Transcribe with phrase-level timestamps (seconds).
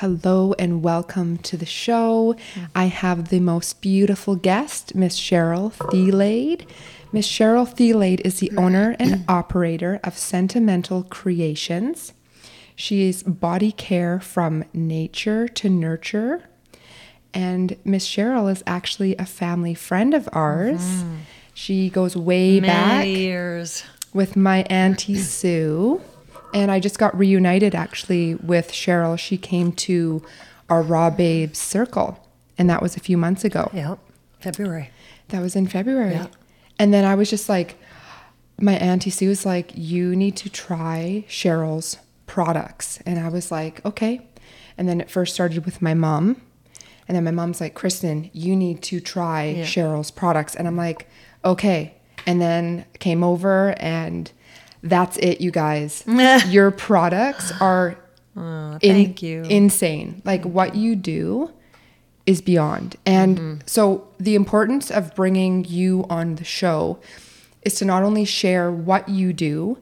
[0.00, 2.36] Hello and welcome to the show.
[2.54, 2.64] Mm-hmm.
[2.72, 6.68] I have the most beautiful guest, Miss Cheryl Theilade.
[7.10, 12.12] Miss Cheryl Theilade is the owner and operator of Scentimental Creations.
[12.76, 16.44] She is body care from nature to nurture.
[17.34, 20.78] And Miss Cheryl is actually a family friend of ours.
[20.78, 21.16] Mm-hmm.
[21.54, 23.82] She goes way back years.
[24.14, 26.00] with my auntie Sue,
[26.54, 29.18] and I just got reunited actually with Cheryl.
[29.18, 30.22] She came to
[30.68, 32.26] our Raw Babes circle,
[32.56, 33.70] and that was a few months ago.
[33.72, 33.98] Yep.
[34.40, 34.90] February.
[35.28, 36.12] That was in February.
[36.12, 36.26] Yeah.
[36.78, 37.76] And then I was just like,
[38.60, 43.00] my auntie Sue was like, you need to try Cheryl's products.
[43.06, 44.26] And I was like, okay.
[44.76, 46.40] And then it first started with my mom.
[47.06, 49.64] And then my mom's like, Kristen, you need to try Yeah.
[49.64, 50.54] Cheryl's products.
[50.54, 51.08] And I'm like,
[51.44, 51.94] okay.
[52.26, 54.30] And then came over and
[54.82, 56.04] that's it, you guys.
[56.08, 57.96] Uh, Your products are
[58.36, 59.42] in- thank you.
[59.44, 60.22] insane.
[60.24, 61.52] Like what you do
[62.26, 62.96] is beyond.
[63.06, 63.60] And mm-hmm.
[63.66, 66.98] so the importance of bringing you on the show
[67.62, 69.78] is to not only share what you do,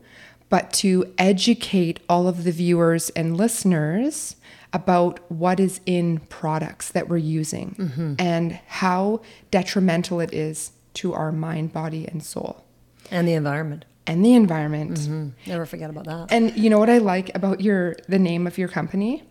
[0.49, 4.37] but to educate all of the viewers and listeners
[4.73, 8.15] about what is in products that we're using mm-hmm.
[8.19, 12.65] and how detrimental it is to our mind, body, and soul
[13.11, 13.85] And the environment.
[14.07, 14.93] And the environment.
[14.99, 15.29] Mm-hmm.
[15.51, 16.33] Never forget about that.
[16.33, 19.25] And you know what I like about your the name of your company?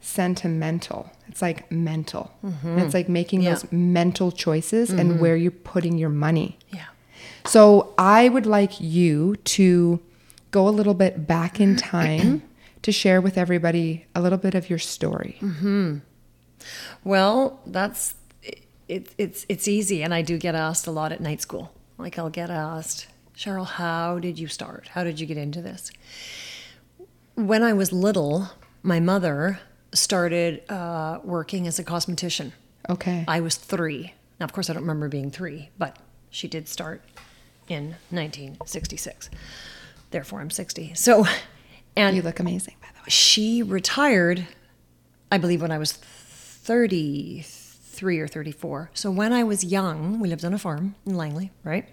[0.00, 1.10] Scentimental.
[1.28, 2.30] It's like mental.
[2.42, 3.50] And It's like making Yeah.
[3.50, 5.20] those mental choices and mm-hmm.
[5.20, 6.58] where you're putting your money.
[6.70, 6.86] Yeah.
[7.44, 10.00] So I would like you to
[10.50, 12.42] go a little bit back in time
[12.82, 15.38] to share with everybody a little bit of your story.
[17.04, 18.14] Well, that's
[18.88, 21.72] it, it's it's easy, and I do get asked a lot at night school.
[21.98, 23.06] Like I'll get asked,
[23.38, 24.88] Cheryl, how did you start?
[24.88, 25.92] How did you get into this?
[27.36, 28.48] When I was little,
[28.82, 29.60] my mother
[29.94, 32.50] started uh, working as a cosmetician.
[32.90, 33.24] Okay.
[33.28, 34.14] I was three.
[34.40, 35.96] Now, of course, I don't remember being three, but
[36.30, 37.00] she did start
[37.68, 39.30] in 1966.
[40.10, 40.94] Therefore, I'm 60.
[40.94, 41.24] So,
[41.96, 43.04] and you look amazing by the way.
[43.06, 44.48] she retired,
[45.30, 48.90] I believe, when I was 33 or 34.
[48.94, 51.88] So when I was young, we lived on a farm in Langley, right?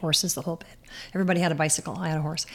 [0.00, 0.68] Horses, the whole bit.
[1.12, 1.96] Everybody had a bicycle.
[1.98, 2.46] I had a horse.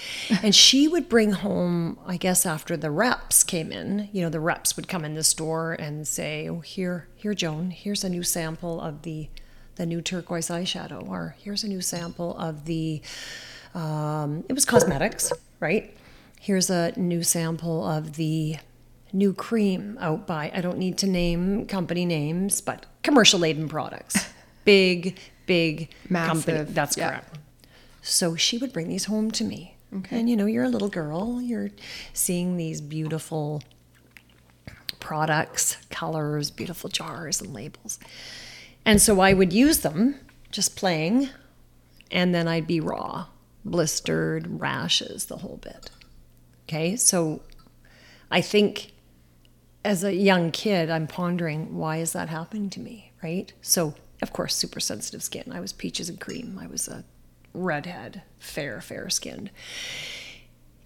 [0.42, 4.40] and she would bring home, I guess, after the reps came in, you know, the
[4.40, 8.24] reps would come in the store and say, oh, here, here, Joan, here's a new
[8.24, 9.30] sample of the,
[9.76, 13.02] the new turquoise eyeshadow, or here's a new sample of the,
[13.74, 15.96] um, it was cosmetics, right?
[16.40, 18.58] Here's a new sample of the
[19.12, 24.30] new cream out by, I don't need to name company names, but commercial laden products.
[24.66, 26.58] Big, big company.
[26.58, 27.09] Massive, That's yeah.
[27.09, 27.40] correct.
[28.02, 29.76] So she would bring these home to me.
[30.09, 31.70] And you know, you're a little girl, you're
[32.14, 33.62] seeing these beautiful
[35.00, 38.00] products, colors, beautiful jars and labels.
[38.86, 40.16] And so I would use them
[40.50, 41.30] just playing,
[42.12, 43.28] and then I'd be raw,
[43.64, 45.92] blistered, rashes, the whole bit.
[46.68, 47.42] Okay, so
[48.31, 48.94] I think
[49.86, 53.52] as a young kid, I'm pondering why is that happening to me, right?
[53.62, 55.52] So, of course, super sensitive skin.
[55.54, 56.58] I was peaches and cream.
[56.62, 57.04] I was a
[57.54, 59.52] redhead, fair, fair skinned.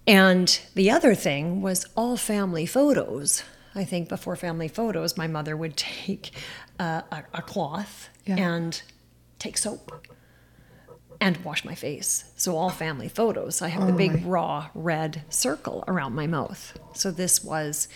[0.06, 3.42] And the other thing was all family photos.
[3.74, 6.32] I think before family photos, my mother would take
[6.78, 8.36] uh, a, a cloth Yeah.
[8.36, 8.82] and
[9.38, 10.06] take soap
[11.20, 12.24] and wash my face.
[12.36, 13.60] So all family photos.
[13.60, 16.78] I have the big raw red circle around my mouth.
[16.94, 17.88] So this was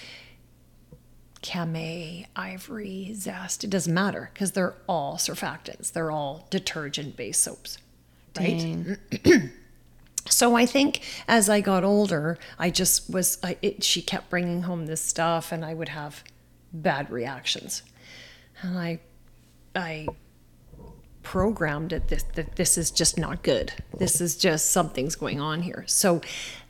[1.42, 3.64] Camay, Ivory, Zest.
[3.64, 5.92] It doesn't matter because they're all surfactants.
[5.92, 7.78] They're all detergent-based soaps,
[8.38, 8.98] right?
[10.28, 13.38] So I think as I got older, I just was.
[13.42, 16.22] I, it, she kept bringing home this stuff, and I would have
[16.72, 17.82] bad reactions,
[18.60, 19.00] and I,
[19.74, 20.06] I
[21.22, 23.72] programmed it this that this is just not good.
[23.98, 25.84] This is just something's going on here.
[25.86, 26.20] So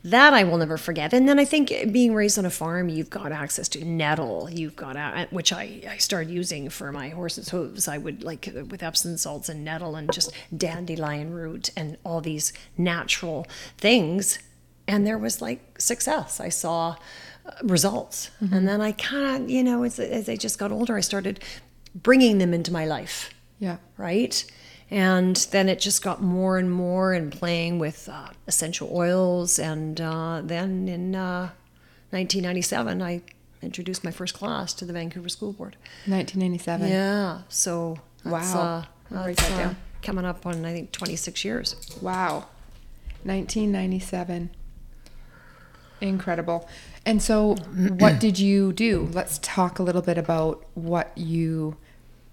[0.05, 1.13] that I will never forget.
[1.13, 4.49] And then I think being raised on a farm, you've got access to nettle.
[4.51, 7.87] You've got a, which I, I started using for my horse's hooves.
[7.87, 12.21] I would like uh, with Epsom salts and nettle and just dandelion root and all
[12.21, 13.47] these natural
[13.79, 14.41] things.
[14.89, 16.41] And there was like success.
[16.41, 16.97] I saw
[17.47, 18.31] uh, results.
[18.43, 18.55] Mm-hmm.
[18.55, 21.39] And then I kind of, you know, as, as I just got older, I started
[21.95, 23.33] bringing them into my life
[23.63, 23.77] Yeah.
[23.97, 24.45] right?
[24.91, 29.59] And then it just got more and more and playing with uh, essential oils.
[29.59, 31.51] And uh, then in uh,
[32.11, 33.23] 1997, I
[33.63, 35.77] introduced my first class to the Vancouver School Board.
[36.07, 36.89] 1997.
[36.91, 38.41] Yeah, so Wow.
[38.59, 39.77] uh, write that's, that uh, down.
[40.03, 41.77] coming up on I think 26 years.
[42.03, 42.47] Wow.
[43.23, 44.51] 1997.
[46.01, 46.69] Incredible.
[47.07, 47.55] And so,
[47.99, 49.09] what did you do?
[49.13, 51.77] Let's talk a little bit about what you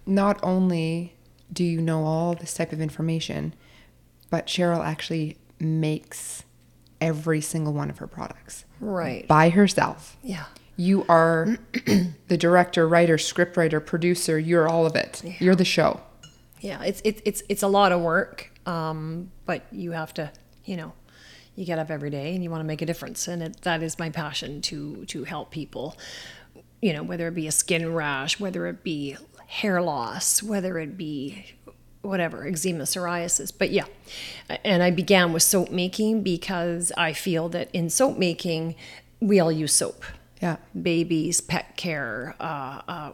[0.07, 1.13] not only
[1.51, 3.53] do you know all this type of information,
[4.29, 6.43] but Cheryl actually makes
[7.01, 9.27] every single one of her products Right.
[9.27, 10.17] by herself.
[10.23, 10.45] Yeah.
[10.77, 11.57] You are
[12.27, 14.39] the director, writer, scriptwriter, producer.
[14.39, 15.21] You're all of it.
[15.39, 15.99] You're the show.
[16.61, 16.81] Yeah.
[16.83, 18.51] It's it's it's it's a lot of work.
[18.65, 20.31] Um, but you have to,
[20.63, 20.93] you know,
[21.55, 23.81] you get up every day and you want to make a difference, and it, that
[23.83, 25.97] is my passion to to help people.
[26.81, 29.17] You know, whether it be a skin rash, whether it be
[29.49, 31.43] hair loss, whether it be
[32.01, 33.83] whatever eczema psoriasis but yeah.
[34.63, 38.75] And i began with soap making because i feel that in soap making
[39.19, 40.05] we all use soap.
[40.41, 40.55] Yeah.
[40.81, 43.11] babies pet care uh, uh,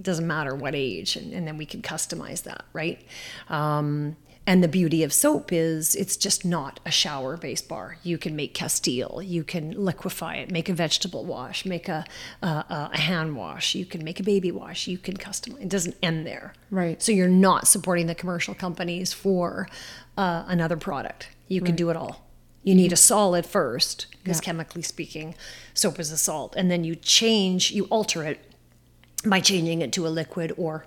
[0.00, 3.02] doesn't matter what age and, and then we can customize that right?
[3.50, 4.16] Um,
[4.46, 8.36] and the beauty of soap is it's just not a shower base bar you can
[8.36, 12.04] make castile you can liquefy it make a vegetable wash make a,
[12.42, 15.96] a, a hand wash you can make a baby wash you can customize it doesn't
[16.02, 17.02] end there Right.
[17.02, 19.68] so you're not supporting the commercial companies for
[20.16, 21.28] uh, another product.
[21.48, 22.24] You can do it all.
[22.62, 24.44] You need a solid first, because Yeah.
[24.44, 25.34] chemically speaking,
[25.74, 28.38] soap is a salt, and then you change, you alter it
[29.26, 30.86] by changing it to a liquid or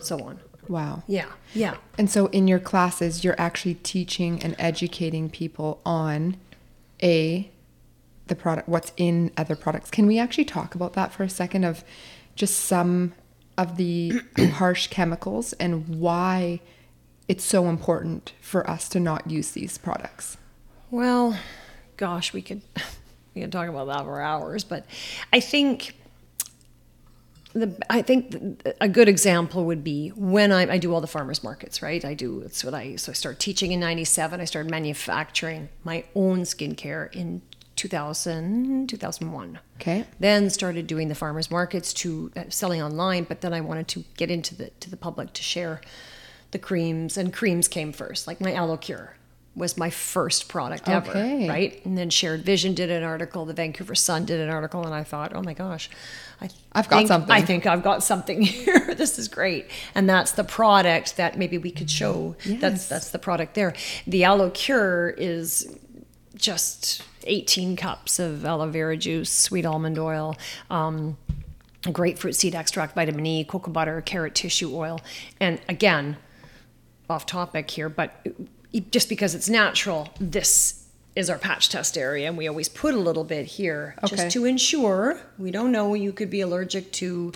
[0.00, 0.40] so on.
[0.68, 1.02] Wow.
[1.06, 1.76] Yeah, yeah.
[1.96, 6.36] And so in your classes, you're actually teaching and educating people on
[7.02, 7.50] a
[8.26, 9.90] the product what's in other products.
[9.90, 11.82] Can we actually talk about that for a second of
[12.36, 13.14] just some
[13.56, 14.20] of the
[14.54, 16.60] harsh chemicals and why
[17.26, 20.36] it's so important for us to not use these products?
[20.90, 21.38] Well,
[21.96, 22.62] gosh, we could
[23.34, 24.86] we could talk about that for hours, but
[25.32, 25.94] I think
[27.60, 31.42] the I think a good example would be when I, I do all the farmers
[31.42, 32.04] markets, right?
[32.04, 34.40] I do it's what I so I started teaching in '97.
[34.40, 37.42] I started manufacturing my own skincare in
[37.76, 39.58] 2000 2001.
[39.76, 40.04] Okay.
[40.18, 44.04] Then started doing the farmers markets to uh, selling online, but then I wanted to
[44.16, 45.80] get into the to the public to share
[46.50, 48.26] the creams, and creams came first.
[48.26, 49.14] Like my Aloe Cure
[49.58, 51.48] was my first product ever, Okay.
[51.48, 51.84] right?
[51.84, 55.02] And then Shared Vision did an article, the Vancouver Sun did an article, and I
[55.02, 55.90] thought, oh my gosh,
[56.40, 57.30] I I've got something.
[57.30, 58.94] I think I've got something here.
[58.94, 62.36] this is great, and that's the product that maybe we could show.
[62.44, 62.60] Yes.
[62.60, 63.74] That's that's the product there.
[64.06, 65.76] The Aloe Cure is
[66.36, 70.36] just 18 cups of aloe vera juice, sweet almond oil,
[70.70, 71.16] um,
[71.92, 75.00] grapefruit seed extract, vitamin E, cocoa butter, carrot tissue oil.
[75.40, 76.16] And again,
[77.10, 78.24] off topic here, but
[78.80, 80.86] just because it's natural, this
[81.16, 82.28] is our patch test area.
[82.28, 84.16] And we always put a little bit here Okay.
[84.16, 87.32] just to ensure we don't know you could be allergic to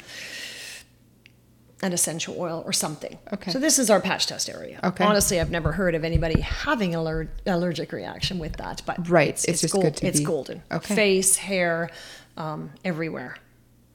[1.83, 3.19] an essential oil or something.
[3.33, 3.51] Okay.
[3.51, 4.79] So this is our patch test area.
[4.85, 5.03] Okay.
[5.05, 9.31] Honestly, I've never heard of anybody having an aller- allergic reaction with that, but Right,
[9.31, 10.63] it's, it's just gold- good to it's be- golden.
[10.71, 10.95] Okay.
[10.95, 11.91] Face, hair,
[12.37, 13.37] um, everywhere.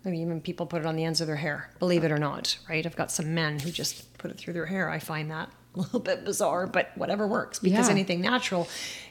[0.06, 2.18] I mean, even people put it on the ends of their hair, believe it or
[2.18, 2.86] not, right?
[2.86, 4.90] I've got some men who just put it through their hair.
[4.90, 7.92] I find that a little bit bizarre, but whatever works because Yeah.
[7.94, 8.68] anything natural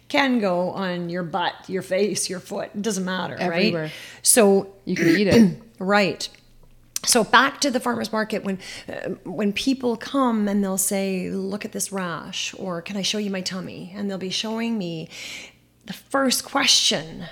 [0.09, 2.71] can go on your butt, your face, your foot.
[2.75, 3.83] It doesn't matter, Everywhere.
[3.85, 3.93] right?
[4.23, 5.59] So You can eat it.
[5.79, 6.27] Right.
[7.05, 8.59] So back to the farmers market when
[8.89, 13.19] uh, when people come and they'll say, "Look at this rash," or "Can I show
[13.19, 15.09] you my tummy?" and they'll be showing me.
[15.85, 17.27] The first question,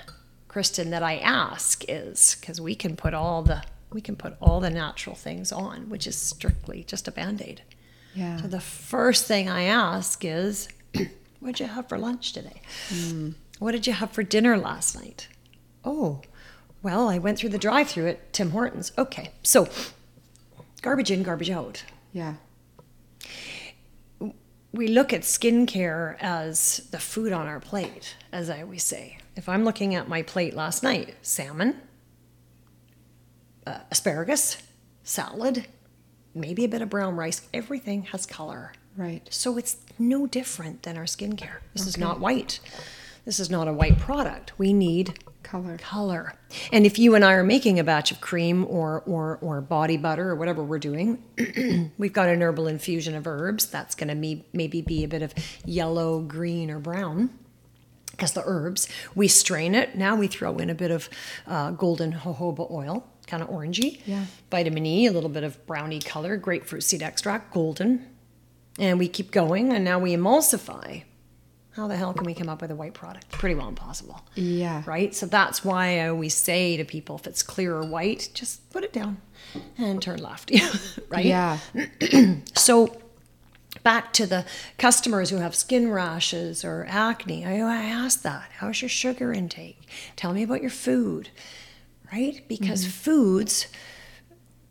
[0.47, 4.59] Kristen, that I ask is because we can put all the we can put all
[4.59, 7.63] the natural things on, which is strictly just a band aid.
[8.15, 8.37] Yeah.
[8.41, 10.69] So the first thing I ask is,
[11.39, 12.61] "What'd you have for lunch today?
[13.59, 15.27] What did you have for dinner last night?"
[15.83, 16.21] Oh,
[16.81, 18.91] well, I went through the drive-through at Tim Hortons.
[18.97, 19.67] Okay, so
[20.81, 21.83] garbage in, garbage out.
[22.13, 22.35] Yeah.
[24.71, 29.17] We look at skincare as the food on our plate, as I always say.
[29.35, 31.79] If I'm looking at my plate last night, salmon,
[33.65, 34.57] uh, asparagus,
[35.03, 35.65] salad,
[36.35, 38.73] maybe a bit of brown rice, everything has color.
[38.97, 39.27] Right.
[39.31, 41.57] So it's no different than our skincare.
[41.73, 42.59] This is not white.
[43.25, 44.53] This is not a white product.
[44.57, 45.77] We need Color.
[45.77, 46.33] color.
[46.71, 49.97] And if you and I are making a batch of cream or or or body
[49.97, 51.23] butter or whatever we're doing,
[51.97, 53.67] we've got an herbal infusion of herbs.
[53.67, 55.33] That's going to be, maybe be a bit of
[55.65, 57.29] yellow, green, or brown.
[58.11, 59.95] Because the herbs, we strain it.
[59.95, 61.09] Now we throw in a bit of
[61.45, 64.01] uh, golden jojoba oil, kind of orangey.
[64.05, 64.25] Yeah.
[64.51, 68.05] Vitamin E, a little bit of brownie color, grapefruit seed extract, golden.
[68.77, 71.03] And we keep going, and now we emulsify.
[71.71, 73.29] How the hell can we come up with a white product?
[73.31, 74.81] Pretty well impossible Yeah.
[74.85, 75.13] right?
[75.13, 78.83] So that's why I always say to people, if it's clear or white, just put
[78.85, 79.17] it down
[79.77, 80.71] and turn left, Yeah.
[81.09, 81.25] right?
[81.25, 81.57] Yeah.
[82.55, 82.97] So
[83.83, 84.45] back to the
[84.77, 88.49] customers who have skin rashes or acne, I, I ask that.
[88.59, 89.81] How's your sugar intake?
[90.15, 91.29] Tell me about your food,
[92.11, 92.43] right?
[92.47, 92.91] Because Mm-hmm.
[92.91, 93.67] foods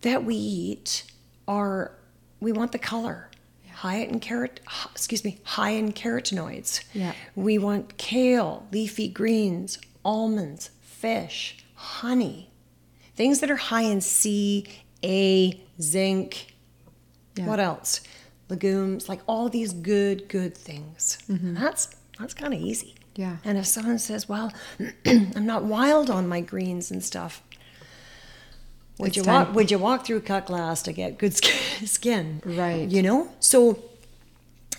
[0.03, 1.05] that we eat
[1.49, 1.93] are,
[2.41, 3.31] we want the color.
[3.73, 4.61] High in carrot,
[4.93, 6.85] excuse me, high in carotenoids.
[6.95, 7.13] Yeah.
[7.35, 12.51] We want kale, leafy greens, almonds, fish, honey,
[13.17, 14.65] things that are high in C,
[15.03, 16.55] A, zinc.
[17.37, 17.47] Yeah.
[17.47, 18.01] What else?
[18.49, 21.19] Legumes, like all these good, good things.
[21.29, 21.55] Mm-hmm.
[21.55, 21.89] That's
[22.19, 22.95] that's kind of easy.
[23.17, 23.37] Yeah.
[23.45, 24.53] And if someone says, "Well,
[25.07, 27.43] I'm not wild on my greens and stuff,"
[28.99, 29.55] would It's you time- walk?
[29.55, 31.35] Would you walk through cut glass to get good
[31.85, 32.43] skin?
[32.45, 32.89] Right.
[32.89, 33.29] You know.
[33.41, 33.79] So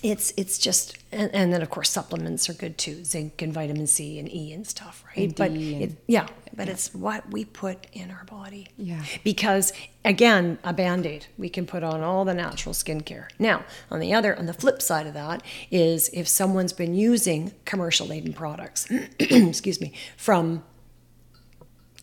[0.02, 3.04] it's it's just and, and then of course supplements are good too.
[3.04, 5.28] Zinc and vitamin c and e and stuff right?
[5.28, 8.68] And but it, yeah but it's what we put in our body.
[8.76, 9.02] Yeah.
[9.24, 9.72] because
[10.04, 13.28] again a band-aid we can put on all the natural skincare.
[13.38, 17.52] Now on the other on the flip side of that is if someone's been using
[17.64, 18.88] commercial laden products
[19.18, 20.62] excuse me from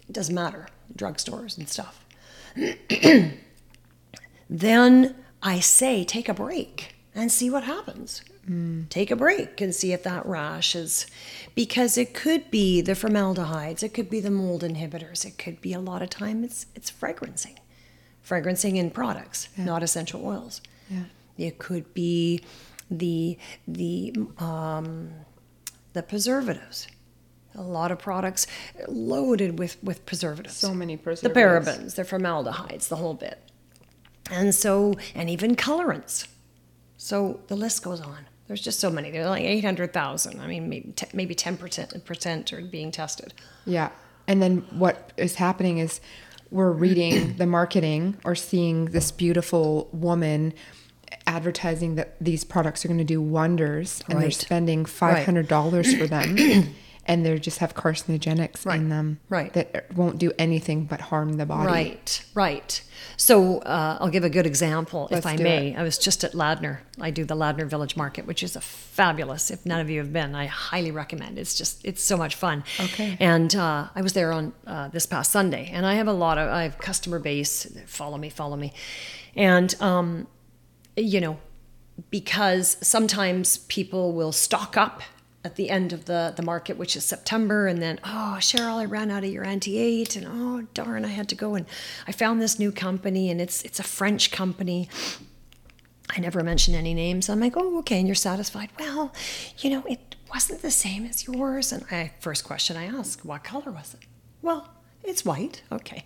[0.07, 2.05] it doesn't matter drugstores and stuff
[4.49, 8.23] then I say take a break and see what happens.
[8.89, 11.07] Take a break and see if that rash is
[11.55, 15.71] because it could be the formaldehydes, it could be the mold inhibitors, it could be
[15.71, 17.55] a lot of time it's it's fragrancing.
[18.27, 20.61] Fragrancing in products, not essential oils.
[20.89, 21.03] Yeah.
[21.37, 22.41] It could be
[22.91, 25.11] the the um,
[25.93, 26.87] the preservatives.
[27.55, 28.45] A lot of products
[28.89, 30.57] loaded with with preservatives.
[30.57, 31.33] So many preservatives.
[31.33, 33.39] The parabens, the formaldehydes, the whole bit.
[34.29, 36.27] And so, and even colorants.
[37.03, 38.27] So the list goes on.
[38.47, 39.11] There's just so many.
[39.11, 40.39] There's like 800,000.
[40.39, 43.33] I mean, maybe, te- maybe 10% are being tested.
[43.65, 43.89] Yeah.
[44.25, 45.99] And then what is happening is
[46.49, 50.53] we're reading the marketing or seeing this beautiful woman
[51.27, 56.37] advertising that these products are going to do wonders and they're spending $500 for them
[57.05, 58.79] and they just have carcinogenics Right.
[58.79, 59.51] in them Right.
[59.53, 61.67] that won't do anything but harm the body.
[61.67, 62.81] Right, right.
[63.17, 65.75] So uh, I'll give a good example, Let's if I may.
[65.75, 66.79] I was just at Ladner.
[67.01, 69.51] I do the Ladner Village Market, which is a fabulous.
[69.51, 71.37] If none of you have been, I highly recommend.
[71.37, 72.63] It's just it's so much fun.
[72.79, 73.17] Okay.
[73.19, 76.37] And uh, I was there on uh, this past Sunday, and I have a lot
[76.37, 77.67] of I have customer base.
[77.85, 78.73] Follow me, follow me,
[79.35, 80.27] and um,
[80.95, 81.37] you know,
[82.09, 85.01] because sometimes people will stock up
[85.43, 88.85] at the end of the, the market, which is September, and then, oh, Cheryl, I
[88.85, 91.65] ran out of your anti eight, and oh, darn, I had to go and
[92.07, 94.89] I found this new company, and it's it's a French company.
[96.09, 97.29] I never mention any names.
[97.29, 98.69] I'm like, oh, okay, and you're satisfied.
[98.79, 99.13] Well,
[99.59, 101.71] you know, it wasn't the same as yours.
[101.71, 104.01] And I first question I ask, what color was it?
[104.41, 104.69] Well,
[105.03, 105.63] it's white.
[105.71, 106.03] Okay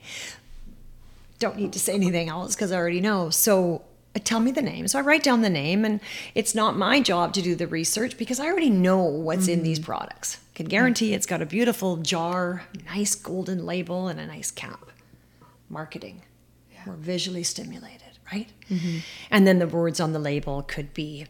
[1.40, 3.30] don't need to say anything else because I already know.
[3.30, 3.84] So
[4.24, 4.88] tell me the name.
[4.88, 6.00] So I write down the name, and
[6.36, 9.80] it's not my job to do the research because I already know what's in these
[9.80, 9.86] mm.
[9.86, 10.40] products.
[10.56, 14.92] Can guarantee it's got a beautiful jar, nice golden label, and a nice cap.
[15.70, 16.24] Marketing.
[16.86, 18.50] We're visually stimulated, right?
[18.70, 19.00] Mm-hmm.
[19.30, 21.28] And then the words on the label could be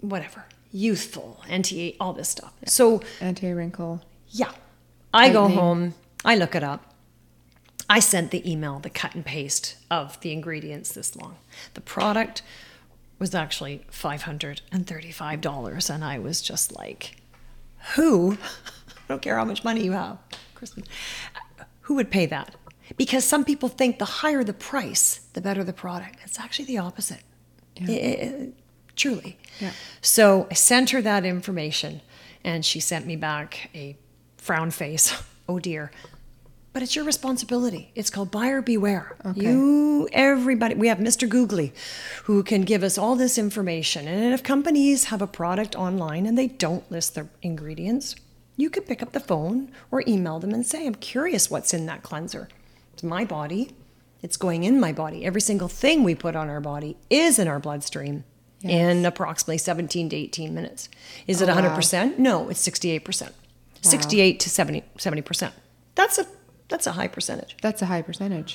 [0.00, 2.54] whatever, youthful, anti all this stuff.
[2.66, 4.00] So Anti wrinkle.
[4.28, 4.52] yeah.
[5.14, 6.91] I go home, I look it up.
[7.90, 11.36] I sent the email, the cut and paste of the ingredients this long.
[11.74, 12.42] The product
[13.18, 17.16] was actually $535, and I was just like,
[17.94, 18.32] who?
[18.34, 20.18] I don't care how much money you have,
[20.54, 20.84] Kristen.
[21.82, 22.54] Who would pay that?
[22.96, 26.18] Because some people think the higher the price, the better the product.
[26.24, 27.22] It's actually the opposite.
[27.76, 27.90] Yeah.
[27.90, 28.48] I- I-
[28.94, 29.38] truly.
[29.60, 29.72] Yeah.
[30.02, 32.02] So I sent her that information,
[32.44, 33.96] and she sent me back a
[34.38, 35.22] frown face.
[35.48, 35.90] Oh dear.
[36.72, 37.92] But it's your responsibility.
[37.94, 39.16] It's called buyer beware.
[39.26, 39.42] Okay.
[39.42, 41.28] You, everybody, we have Mr.
[41.28, 41.72] Googly
[42.24, 44.08] who can give us all this information.
[44.08, 48.16] And if companies have a product online and they don't list their ingredients,
[48.56, 51.84] you could pick up the phone or email them and say, I'm curious what's in
[51.86, 52.48] that cleanser.
[52.94, 53.72] It's my body.
[54.22, 55.24] It's going in my body.
[55.24, 58.24] Every single thing we put on our body is in our bloodstream
[58.62, 60.88] in approximately 17 to 18 minutes.
[61.26, 61.76] Is oh, it Oh, wow.
[61.76, 62.18] 100%?
[62.18, 63.22] No, it's 68%.
[63.22, 63.28] Wow.
[63.80, 65.54] 68 to 70, 70 percent.
[65.96, 66.26] That's a
[66.72, 67.56] that's a high percentage.
[67.62, 68.52] That's a high percentage.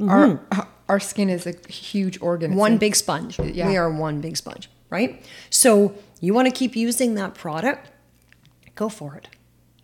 [0.00, 0.40] Our
[0.88, 1.54] our skin is a
[1.92, 2.50] huge organ.
[2.52, 2.60] It's Mm-hmm.
[2.68, 3.38] One a- big sponge.
[3.38, 3.68] Yeah.
[3.68, 5.10] We are one big sponge, right?
[5.50, 5.70] So
[6.20, 7.90] you want to keep using that product,
[8.74, 9.28] go for it.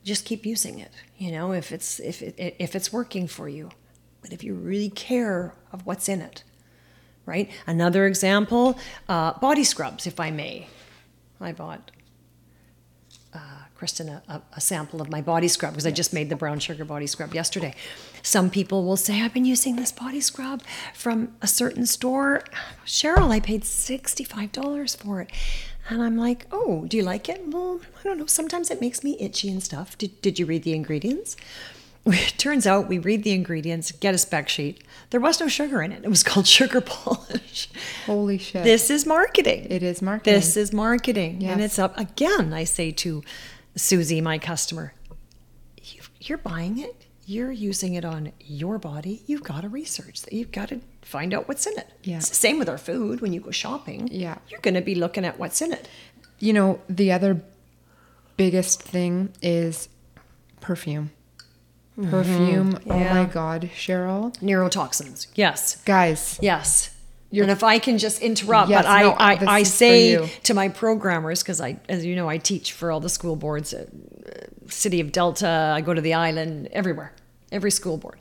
[0.05, 0.93] Just keep using it.
[1.19, 3.71] You know, if it's if it if it's working for you,
[4.23, 6.45] but if you really care of what's in it,
[7.27, 7.51] right?
[7.67, 8.79] Another example,
[9.09, 10.69] uh, body scrubs, if I may.
[11.41, 11.91] I bought
[13.35, 13.39] uh,
[13.85, 16.87] Kristen a, a, sample of my body scrub because I just made the brown sugar
[16.87, 17.75] body scrub yesterday.
[18.23, 20.63] Some people will say, I've been using this body scrub
[20.95, 22.43] from a certain store.
[22.87, 25.31] Cheryl, I paid $65 for it.
[25.91, 27.43] And I'm like, oh, do you like it?
[27.47, 28.25] Well, I don't know.
[28.25, 29.99] Sometimes it makes me itchy and stuff.
[29.99, 31.37] Did, did you read the ingredients?
[32.07, 34.83] It turns out we read the ingredients, get a spec sheet.
[35.11, 36.05] There was no sugar in it.
[36.05, 37.69] It was called sugar polish.
[38.07, 38.65] Holy shit.
[38.65, 39.67] This is marketing.
[39.69, 40.35] It is marketing.
[40.35, 41.45] This is marketing.
[41.45, 42.55] And it's up again.
[42.55, 43.23] I say to
[43.77, 44.95] Susie, my customer,
[45.83, 47.07] you, you're buying it.
[47.27, 49.23] You're using it on your body.
[49.27, 50.33] You've got to research that.
[50.35, 51.89] You've got to find out what's in it.
[52.03, 52.19] Yeah.
[52.19, 53.21] It's the same with our food.
[53.23, 54.37] When you go shopping, Yeah.
[54.49, 55.89] you're going to be looking at what's in it.
[56.39, 57.43] You know, the other
[58.37, 59.89] biggest thing is
[60.61, 61.13] perfume.
[61.99, 62.11] Mm-hmm.
[62.11, 62.79] Perfume.
[62.91, 64.37] Oh my God, Cheryl.
[64.41, 65.29] Neurotoxins.
[65.35, 65.77] Yes.
[65.85, 66.91] Guys, Yes.
[67.35, 70.55] You're- and if I can just interrupt, Yes, but I, no, I, I say to
[70.55, 73.87] my programmers, because I, as you know, I teach for all the school boards, uh,
[74.69, 77.13] City of Delta, I go to the island, everywhere,
[77.53, 78.19] every school board.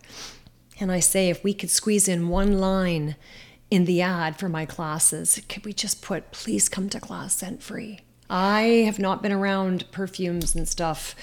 [0.79, 3.15] And I say, if we could squeeze in one line
[3.69, 7.61] in the ad for my classes, could we just put, please come to class scent
[7.63, 7.99] free?
[8.29, 11.15] I have not been around perfumes and stuff.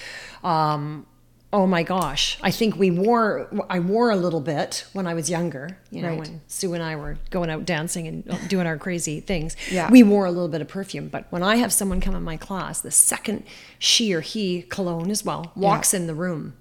[0.44, 1.06] Um,
[1.52, 2.38] oh my gosh.
[2.42, 6.11] I think we wore, I wore a little bit when I was younger, you know,
[6.11, 6.19] Right.
[6.21, 9.57] when Sue and I were going out dancing and doing our crazy things.
[9.71, 9.90] Yeah.
[9.90, 11.09] We wore a little bit of perfume.
[11.09, 13.42] But when I have someone come in my class, the second
[13.80, 16.54] she or he, cologne as well, walks in the room,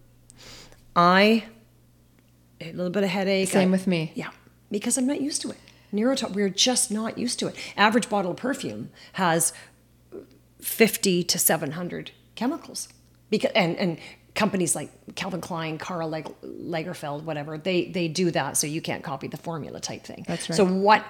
[0.96, 1.44] I,
[2.60, 3.50] a little bit of headache.
[3.50, 4.12] Same I- with me.
[4.16, 4.32] Yeah,
[4.72, 5.58] because I'm not used to it.
[5.94, 7.56] Neurotox, we're just not used to it.
[7.78, 9.54] Average bottle of perfume has
[10.62, 12.90] 50 to 700 chemicals.
[13.30, 13.98] Because, and, and
[14.36, 19.28] companies like Calvin Klein, Karl Lagerfeld, whatever, they, they do that so you can't copy
[19.28, 20.26] the formula type thing.
[20.28, 20.56] That's right.
[20.56, 21.04] So what,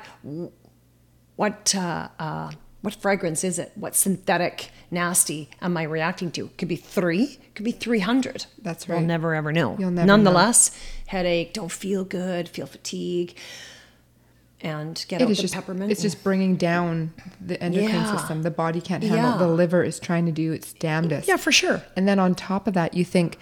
[1.35, 3.71] what, uh, uh, what fragrance is it?
[3.75, 6.47] What synthetic nasty am I reacting to?
[6.57, 8.45] Could be three, could be 300.
[8.61, 8.97] That's right.
[8.97, 9.75] We'll never ever know.
[9.77, 10.15] You'll never know.
[10.15, 10.71] Nonetheless,
[11.07, 13.35] headache, don't feel good, feel fatigue,
[14.61, 15.91] and get it out is the just peppermint.
[15.91, 18.15] it's just bringing down the endocrine Yeah.
[18.17, 18.43] system.
[18.43, 19.31] The body can't handle.
[19.31, 19.37] Yeah.
[19.37, 21.27] The liver is trying to do its damnedest.
[21.27, 21.81] yeah, for sure.
[21.95, 23.37] And then on top of that, you think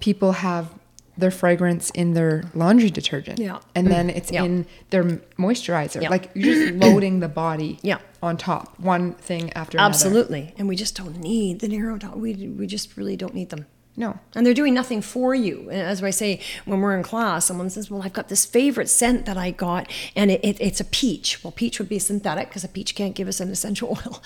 [0.00, 0.70] people have
[1.18, 3.38] their fragrance in their laundry detergent.
[3.38, 3.60] Yeah.
[3.74, 3.90] And mm.
[3.90, 4.44] then it's Yeah.
[4.44, 5.04] in their
[5.38, 6.02] moisturizer.
[6.02, 6.10] Yeah.
[6.10, 7.98] Like you're just loading the body Yeah.
[8.22, 9.88] on top, one thing after another.
[9.88, 12.16] Absolutely, and we just don't need the neurotoxin.
[12.16, 13.64] We we just really don't need them.
[13.96, 14.18] No.
[14.34, 15.70] And they're doing nothing for you.
[15.70, 18.88] And As I say, when we're in class, someone says, Well, I've got this favorite
[18.88, 21.42] scent that I got, and it, it, it's a peach.
[21.42, 24.22] Well, peach would be synthetic because a peach can't give us an essential oil.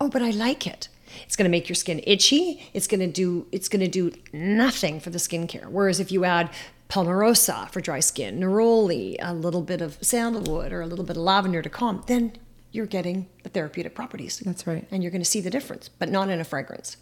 [0.00, 0.88] Oh, but I like it.
[1.24, 2.68] It's going to make your skin itchy.
[2.74, 5.68] It's going to do it's going to do nothing for the skincare.
[5.68, 6.50] Whereas if you add
[6.90, 11.22] palmarosa for dry skin, neroli, a little bit of sandalwood, or a little bit of
[11.22, 12.32] lavender to calm, then
[12.72, 14.38] you're getting the therapeutic properties.
[14.40, 14.86] That's right.
[14.90, 16.96] And you're going to see the difference, but not in a fragrance.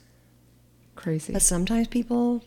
[1.03, 1.33] Crazy.
[1.33, 2.43] But sometimes people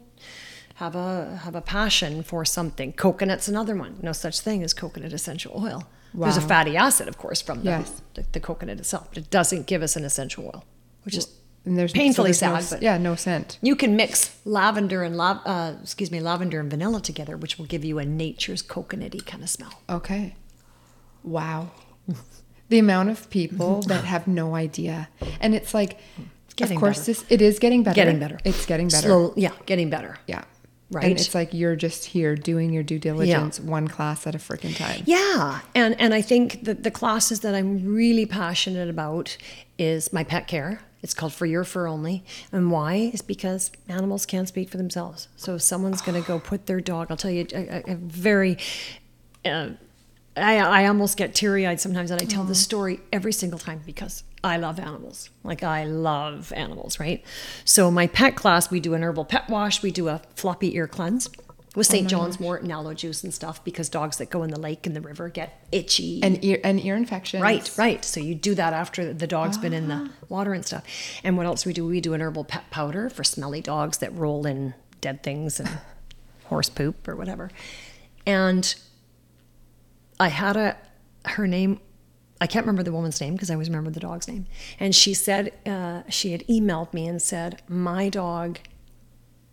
[0.76, 2.94] have a have a passion for something.
[2.94, 3.98] Coconut's another one.
[4.02, 5.88] No such thing as coconut essential oil.
[6.14, 6.28] Wow.
[6.28, 8.02] There's a fatty acid, of course, from the, Yes.
[8.14, 9.10] the, the coconut itself.
[9.10, 10.64] But it doesn't give us an essential oil,
[11.04, 11.28] which is
[11.66, 12.76] and there's painfully so there's sad.
[12.76, 13.58] No, but yeah, no scent.
[13.62, 17.66] you can mix lavender and lav- uh, excuse me, lavender and vanilla together, which will
[17.66, 19.82] give you a nature's coconutty kind of smell.
[19.90, 20.36] Okay.
[21.24, 21.72] Wow.
[22.70, 25.10] the amount of people that have no idea.
[25.42, 25.98] And it's like
[26.56, 27.06] Getting of course better.
[27.06, 27.96] this it is getting better.
[27.96, 28.40] Getting better.
[28.46, 29.08] It's getting better.
[29.08, 30.18] Slow, yeah, getting better.
[30.28, 30.44] Yeah.
[30.92, 31.06] Right.
[31.06, 34.76] And it's like you're just here doing your due diligence one class at a freaking
[34.78, 35.02] time.
[35.06, 39.36] Yeah, and and I think that the classes that I'm really passionate about
[39.80, 40.82] is my pet care.
[41.02, 45.28] It's called For Your Fur Only, and why is because animals can't speak for themselves.
[45.38, 47.96] So if someone's going to go put their dog, I'll tell you a, a, a
[47.96, 48.58] very.
[49.44, 49.70] Uh,
[50.38, 53.82] I, I almost get teary eyed sometimes, and I tell this story every single time
[53.86, 55.30] because I love animals.
[55.44, 57.24] Like, I love animals, right?
[57.66, 60.88] So, my pet class, we do an herbal pet wash, we do a floppy ear
[60.88, 61.28] cleanse
[61.76, 62.06] with St.
[62.06, 64.86] Oh John's wort and aloe juice and stuff because dogs that go in the lake
[64.86, 66.22] and the river get itchy.
[66.24, 67.42] And ear and ear infections.
[67.42, 68.06] Right, right.
[68.06, 70.26] So you do that after the dog's been in the ah.
[70.30, 70.84] water and stuff.
[71.24, 71.86] And what else we do?
[71.86, 75.70] We do an herbal pet powder for smelly dogs that roll in dead things and
[76.46, 77.52] horse poop or whatever.
[78.26, 78.74] And
[80.20, 80.78] I had a
[81.26, 81.80] her name.
[82.46, 84.46] I can't remember the woman's name because I always remember the dog's name.
[84.80, 88.60] And she said uh, she had emailed me and said my dog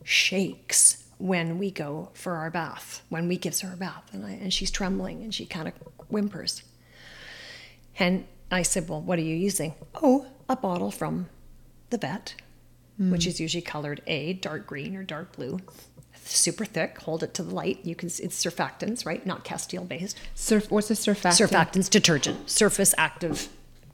[0.04, 4.32] shakes when we go for our bath, when we gives her a bath, and I,
[4.32, 5.74] and she's trembling and she kind of
[6.10, 6.64] whimpers.
[7.98, 9.72] And I said, Well, what are you using?
[10.02, 11.30] Oh, a bottle from
[11.88, 12.34] the vet,
[12.98, 15.60] which is usually colored A, dark green or dark blue.
[16.24, 17.80] Super thick, hold it to the light.
[17.84, 19.24] You can see it's surfactants, right?
[19.26, 20.18] Not Castile based.
[20.34, 21.48] Surf what's the surfactant?
[21.48, 23.48] Surfactants, detergent, surface active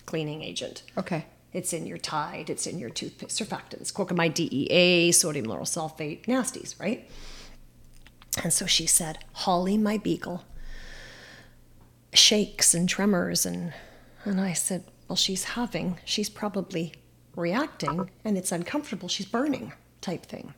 [0.07, 0.83] cleaning agent.
[0.97, 1.27] Okay.
[1.53, 6.79] It's in your Tide, it's in your toothpaste surfactants, cocamide DEA, sodium lauryl sulfate, nasties,
[6.79, 7.09] right?
[8.43, 10.45] And so she said, Holly, my beagle,
[12.13, 13.47] shakes and tremors.
[13.47, 13.73] And,
[14.25, 16.93] and I said, Well, she's having, she's probably
[17.35, 19.09] reacting and it's uncomfortable.
[19.09, 20.55] She's burning, type thing.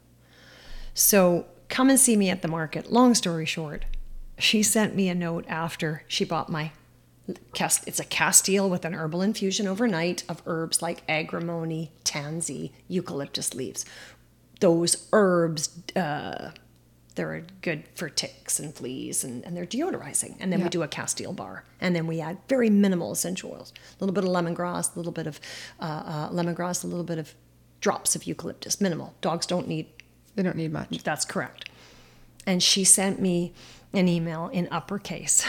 [0.94, 2.92] So come and see me at the market.
[2.92, 3.84] Long story short,
[4.38, 6.72] she sent me a note after she bought my
[7.54, 13.54] cast it's a castile with an herbal infusion overnight of herbs like agrimony tansy eucalyptus
[13.54, 13.84] leaves
[14.58, 16.50] those herbs uh,
[17.14, 20.64] they're good for ticks and fleas and, and they're deodorizing and then Yeah.
[20.66, 24.14] we do a castile bar and then we add very minimal essential oils a little
[24.14, 25.38] bit of lemongrass a little bit of
[25.78, 27.34] uh, uh, lemongrass a little bit of
[27.80, 29.86] drops of eucalyptus minimal dogs don't need
[30.34, 31.02] They don't need much.
[31.02, 31.68] that's correct.
[32.46, 33.52] And she sent me
[33.92, 35.44] an email in uppercase.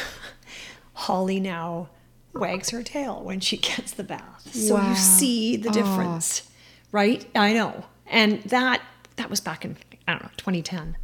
[0.93, 1.89] Holly now
[2.33, 4.53] wags her tail when she gets the bath.
[4.53, 4.89] So Wow.
[4.89, 6.49] you see the difference,
[6.91, 7.25] right?
[7.35, 7.85] I know.
[8.07, 8.81] And that
[9.17, 10.97] that was back in I don't know, 2010.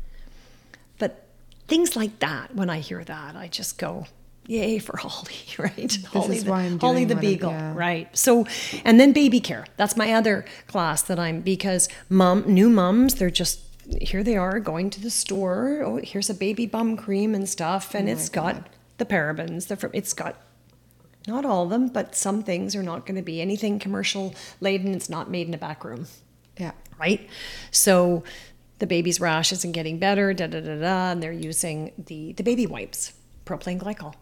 [0.97, 1.27] But
[1.67, 4.07] things like that, when I hear that, I just go,
[4.47, 5.97] yay for Holly, right?
[6.11, 7.73] Holly is the, why I'm Holly the beagle, yeah.
[7.75, 8.15] right?
[8.17, 8.45] So,
[8.83, 9.65] and then baby care.
[9.77, 13.59] That's my other class that I'm because mom, new moms, they're just
[14.01, 14.23] here.
[14.23, 15.81] They are going to the store.
[15.83, 19.67] Oh, here's a baby bum cream and stuff, and oh it's got the parabens.
[19.67, 20.35] The it's got
[21.27, 24.93] not all of them, but some things are not going to be anything commercial laden.
[24.93, 26.07] It's not made in a back room
[26.57, 26.71] Yeah.
[26.99, 27.27] right?
[27.71, 28.23] So
[28.79, 32.43] the baby's rash isn't getting better, da da da da, and they're using the the
[32.43, 33.13] baby wipes,
[33.45, 34.13] propylene glycol.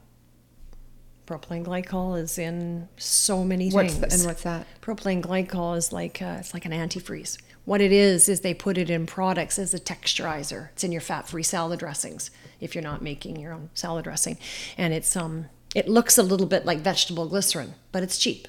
[1.27, 4.09] Propylene glycol is in so many What's things.
[4.09, 4.67] the, and what's that?
[4.81, 7.38] propylene glycol is like uh, it's like an antifreeze.
[7.65, 10.69] What it is is they put it in products as a texturizer.
[10.73, 12.29] It's in your fat-free salad dressings
[12.61, 14.38] if you're not making your own salad dressing,
[14.77, 18.47] and it's um it looks a little bit like vegetable glycerin, but it's cheap.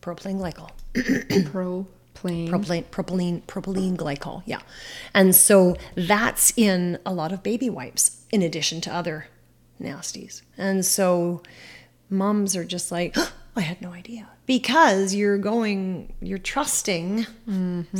[0.00, 2.48] Propylene glycol Propylene.
[2.48, 4.42] propylene, propylene, propylene glycol.
[4.46, 4.60] Yeah.
[5.12, 9.26] And so that's in a lot of baby wipes, in addition to other
[9.80, 10.42] nasties.
[10.56, 11.42] And so
[12.10, 13.16] moms are just like,
[13.56, 14.28] I had no idea.
[14.46, 17.20] Because you're going, you're trusting.
[17.20, 17.28] It's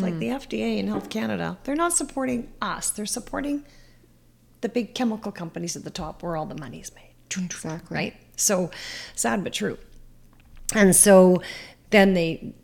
[0.00, 0.18] like mm-hmm.
[0.18, 1.58] the FDA and Health Canada.
[1.64, 3.64] They're not supporting us, they're supporting
[4.60, 7.94] the big chemical companies at the top where all the money's made Exactly.
[7.94, 8.16] right?
[8.36, 8.70] So
[9.14, 9.78] sad but true.
[10.74, 11.42] And so
[11.90, 12.54] then they,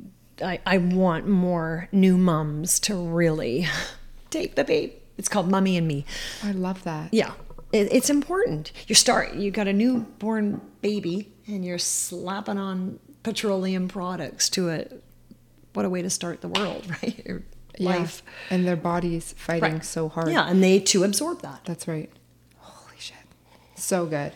[0.43, 3.67] I, I want more new mums to really
[4.31, 5.03] take the bait.
[5.17, 6.05] It's called Mummy and Me.
[6.43, 7.15] I love that.
[7.15, 7.33] Yeah,
[7.75, 8.73] it, it's important.
[8.87, 15.03] You start, you got a newborn baby, and you're slapping on petroleum products to it.
[15.73, 17.25] What a way to start the world, right?
[17.27, 17.43] Your
[17.79, 17.89] Yeah.
[17.99, 18.23] life.
[18.51, 19.85] And their bodies fighting Right.
[19.85, 20.31] so hard.
[20.31, 21.61] Yeah, and they too absorb that.
[21.65, 22.11] That's right.
[22.59, 23.17] Holy shit.
[23.75, 24.33] So good.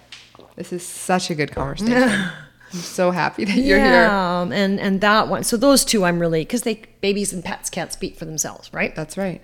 [0.56, 1.94] This is such a good conversation.
[2.72, 3.92] I'm so happy that you're here.
[4.02, 5.42] yeah, and and that one.
[5.44, 8.94] So those two, I'm really because they babies and pets can't speak for themselves, right?
[8.94, 9.40] That's right.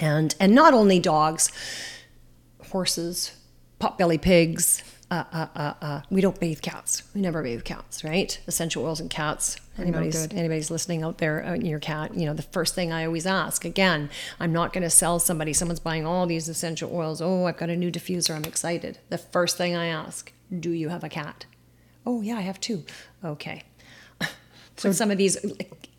[0.00, 1.52] and and not only dogs,
[2.74, 3.36] horses,
[3.80, 4.82] potbelly pigs.
[5.08, 6.00] Uh, uh, uh, uh.
[6.10, 7.04] We don't bathe cats.
[7.14, 8.36] We never bathe cats, right?
[8.48, 9.58] Essential oils and cats.
[9.78, 12.16] Anybody's anybody's listening out there, uh, your cat.
[12.16, 13.64] You know, the first thing I always ask.
[13.64, 14.10] Again,
[14.40, 15.52] I'm not going to sell somebody.
[15.52, 17.22] Someone's buying all these essential oils.
[17.22, 18.34] Oh, I've got a new diffuser.
[18.34, 18.98] I'm excited.
[19.08, 21.46] The first thing I ask: Do you have a cat?
[22.04, 22.84] Oh yeah, I have two.
[23.24, 23.62] Okay.
[24.76, 25.36] So some of these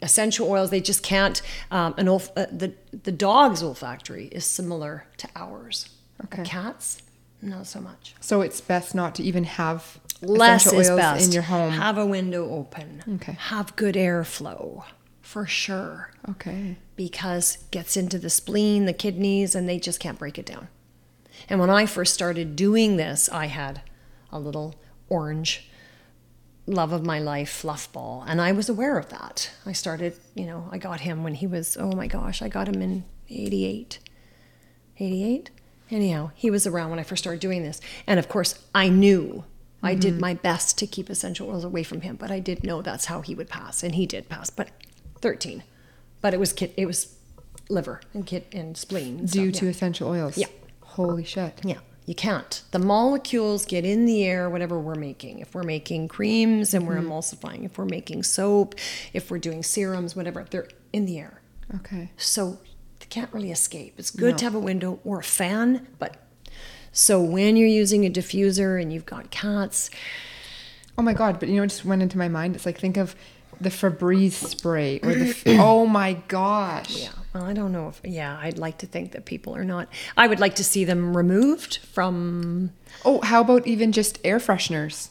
[0.01, 1.41] essential oils, they just can't.
[1.71, 5.94] Um, an olf- uh, the the dog's olfactory is similar to ours.
[6.23, 6.43] Okay.
[6.43, 7.01] Cats,
[7.41, 8.15] not so much.
[8.19, 11.25] So it's best not to even have Less is best.
[11.25, 11.73] in your home.
[11.73, 13.03] Have a window open.
[13.15, 13.33] Okay.
[13.33, 14.83] Have good airflow,
[15.21, 16.77] for sure, okay.
[16.95, 20.69] because gets into the spleen, the kidneys, and they just can't break it down.
[21.49, 23.81] And when I first started doing this, I had
[24.31, 24.75] a little
[25.09, 25.69] orange
[26.67, 30.45] love of my life fluff ball and i was aware of that i started you
[30.47, 33.99] know i got him when he was oh my gosh i got him in 88
[34.97, 35.51] 88
[35.91, 39.43] anyhow he was around when i first started doing this and of course i knew
[39.83, 40.21] i did mm-hmm.
[40.21, 43.21] my best to keep essential oils away from him but i did know that's how
[43.21, 44.69] he would pass and he did pass but
[45.21, 45.63] 13
[46.21, 47.15] but it was kid it was
[47.69, 49.71] liver and kid and spleen and Due stuff, to yeah.
[49.71, 50.37] essential oils.
[50.37, 50.47] Yeah.
[50.81, 51.59] Holy shit.
[51.63, 52.61] Yeah, you can't.
[52.71, 55.39] The molecules get in the air, whatever we're making.
[55.39, 57.11] If we're making creams and we're mm-hmm.
[57.11, 58.75] emulsifying, if we're making soap,
[59.13, 61.41] if we're doing serums, whatever, they're in the air.
[61.75, 62.11] Okay.
[62.17, 62.59] So
[63.05, 63.93] they can't really escape.
[63.97, 66.17] It's good to have a window or a fan, but
[66.91, 69.89] so when you're using a diffuser and you've got cats,
[70.97, 71.39] Oh my god!
[71.39, 72.55] But you know, what just went into my mind.
[72.55, 73.15] It's like think of
[73.59, 75.35] the Febreze spray or the.
[75.59, 76.95] oh my gosh!
[77.03, 79.89] yeah, well, I don't know if, yeah, I'd like to think that people are not,
[80.15, 82.71] I would like to see them removed from,
[83.03, 85.09] Oh, how about even just air fresheners?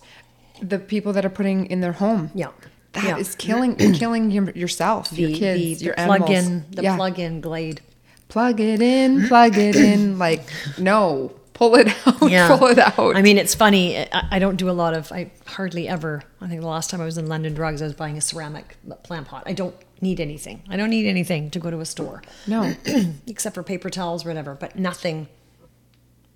[0.63, 2.31] The people that are putting in their home.
[2.35, 2.51] yeah.
[2.95, 3.37] That is Yeah.
[3.47, 6.29] killing killing your, yourself, The, your kids, the, your the animals.
[6.31, 6.97] plug-in, the Yeah.
[6.97, 7.81] plug-in Glade.
[8.29, 10.19] plug it in, plug it in.
[10.27, 10.43] Like
[10.79, 12.19] no, pull it out,
[12.59, 13.17] pull it out.
[13.17, 13.99] I mean, it's funny.
[13.99, 15.11] I, I don't do a lot of.
[15.13, 16.23] I hardly ever.
[16.41, 18.77] I think the last time I was in London Drugs, I was buying a ceramic
[19.03, 19.43] plant pot.
[19.47, 20.63] I don't need anything.
[20.69, 22.75] I don't need anything to go to a store, no,
[23.27, 24.55] except for paper towels, whatever.
[24.55, 25.29] But nothing.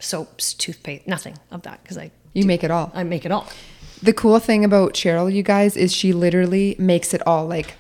[0.00, 2.92] Soaps, toothpaste, nothing of that because I you make it all.
[2.94, 3.48] I make it all.
[4.02, 7.74] The cool thing about Cheryl, you guys, is she literally makes it all like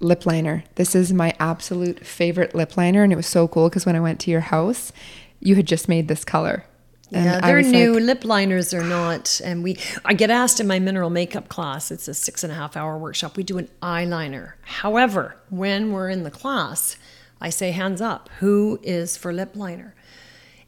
[0.00, 0.64] lip liner.
[0.76, 4.00] This is my absolute favorite lip liner, and it was so cool because when I
[4.00, 4.92] went to your house,
[5.40, 6.64] you had just made this color.
[7.12, 7.94] And Yeah, they're new.
[7.94, 9.40] like, Lip liners are not.
[9.44, 12.56] And we, I get asked in my mineral makeup class, it's a six and a
[12.56, 14.54] half hour workshop, we do an eyeliner.
[14.62, 16.96] However, when we're in the class,
[17.40, 19.94] I say hands up, who is for lip liner?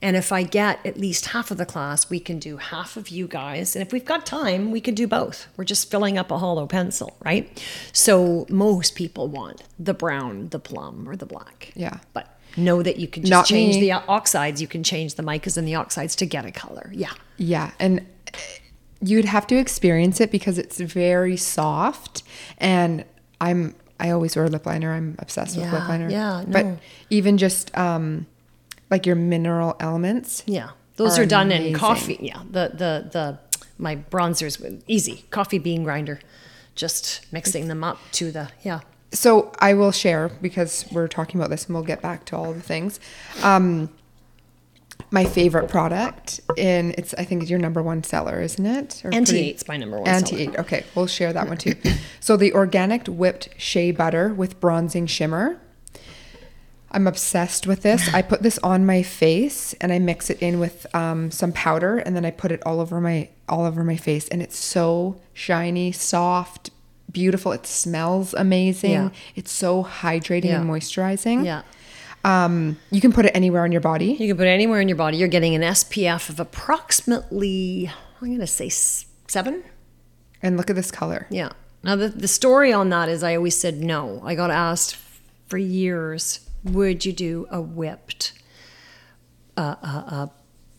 [0.02, 3.08] And if I get at least half of the class, we can do half of
[3.08, 3.74] you guys.
[3.74, 5.46] And if we've got time, we can do both.
[5.56, 7.62] We're just filling up a hollow pencil, right?
[7.92, 11.72] So most people want the brown, the plum, or the black.
[11.74, 11.98] Yeah.
[12.12, 13.80] But know that you can just Not change me.
[13.82, 14.60] the oxides.
[14.62, 16.90] You can change the micas and the oxides to get a color.
[16.92, 17.12] Yeah.
[17.38, 18.38] Yeah, and uh,
[19.02, 22.22] you'd have to experience it because it's very soft,
[22.58, 23.04] and
[23.42, 24.92] I'm I always wear lip liner.
[24.94, 26.08] I'm obsessed with lip liner.
[26.10, 26.66] yeah, But
[27.10, 28.26] even just um,
[28.90, 30.42] like your mineral elements.
[30.46, 31.66] Yeah, those are are, done amazing.
[31.68, 32.18] in coffee.
[32.20, 33.38] Yeah, the the the
[33.78, 36.20] my bronzers with easy coffee bean grinder,
[36.74, 38.80] just mixing them up to the yeah.
[39.12, 42.52] So I will share because we're talking about this, and we'll get back to all
[42.52, 43.00] the things.
[43.42, 43.90] Um,
[45.10, 49.02] my favorite product, and it's I think it's your number one seller, isn't it?
[49.04, 50.08] Or Anti eight's my number one.
[50.08, 50.58] Anti eight.
[50.58, 51.74] Okay, we'll share that one too.
[52.20, 55.60] so the organic whipped shea butter with bronzing shimmer.
[56.90, 58.12] I'm obsessed with this.
[58.14, 61.98] I put this on my face and I mix it in with um, some powder
[61.98, 65.20] and then I put it all over my all over my face and it's so
[65.34, 66.70] shiny, soft,
[67.12, 67.52] beautiful.
[67.52, 68.90] It smells amazing.
[68.92, 69.08] Yeah.
[69.34, 71.44] It's so hydrating and moisturizing.
[71.44, 71.62] Yeah,
[72.24, 74.12] Um, you can put it anywhere on your body.
[74.18, 75.16] you can put it anywhere in your body.
[75.16, 79.62] You're getting an SPF of approximately I'm gonna say seven.
[80.42, 81.26] And look at this color.
[81.30, 81.50] Yeah.
[81.82, 84.20] Now the the story on that is I always said no.
[84.24, 84.96] I got asked
[85.46, 86.40] for years,
[86.72, 88.32] would you do a whipped
[89.56, 90.26] uh, uh, uh,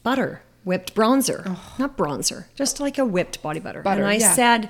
[0.04, 3.82] butter, whipped bronzer, not bronzer, just like a whipped body butter.
[3.82, 4.34] Butter, and I yeah.
[4.34, 4.70] said,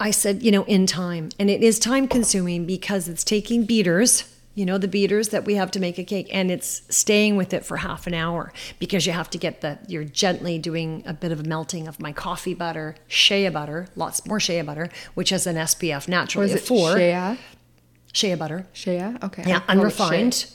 [0.00, 4.32] I- said, you know, in time, and it is time consuming because it's taking beaters.
[4.54, 7.52] You know the beaters that we have to make a cake, and it's staying with
[7.52, 9.78] it for half an hour because you have to get the.
[9.86, 14.24] You're gently doing a bit of a melting of my coffee butter, shea butter, lots
[14.26, 16.96] more shea butter, which has an SPF Or naturally is it four.
[16.96, 17.36] shea?
[18.16, 19.14] Shea butter, Shea?
[19.22, 19.42] Okay.
[19.46, 20.46] Yeah, unrefined,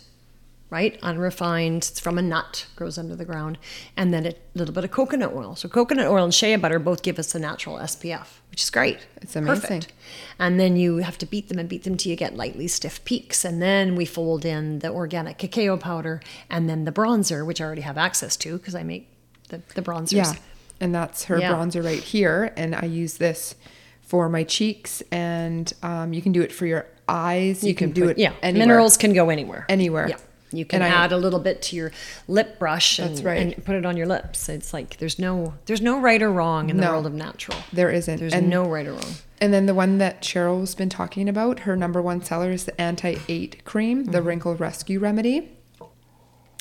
[0.71, 0.97] right?
[1.03, 1.83] Unrefined.
[1.91, 3.59] It's from a nut, grows under the ground,
[3.95, 5.55] and then a little bit of coconut oil.
[5.55, 8.97] So coconut oil and shea butter both give us the natural SPF, which is great.
[9.21, 9.61] It's amazing.
[9.61, 9.93] Perfect.
[10.39, 13.05] And then you have to beat them and beat them till you get lightly stiff
[13.05, 16.19] peaks, and then we fold in the organic cacao powder
[16.49, 19.07] and then the bronzer, which I already have access to because I make
[19.49, 20.13] the, the bronzers.
[20.13, 20.33] Yeah.
[20.79, 21.53] And that's her Yeah.
[21.53, 22.53] bronzer right here.
[22.57, 23.53] And I use this
[24.01, 25.03] for my cheeks.
[25.11, 27.63] And um, you can do it for your eyes.
[27.63, 28.67] You, can, do put- it Yeah, anywhere.
[28.67, 29.65] minerals can go anywhere.
[29.69, 30.09] Anywhere.
[30.09, 30.17] Yeah.
[30.53, 31.91] You can And add a little bit to your
[32.27, 33.37] lip brush and, That's right.
[33.55, 34.49] and put it on your lips.
[34.49, 36.91] It's like there's no there's no right or wrong in the No.
[36.91, 37.57] world of natural.
[37.71, 38.19] There isn't.
[38.19, 39.13] There's and, no right or wrong.
[39.39, 42.79] and then the one that Cheryl's been talking about, her number one seller is the
[42.81, 44.11] Anti 8 cream, Mm-hmm.
[44.11, 45.51] the Wrinkle Rescue Remedy.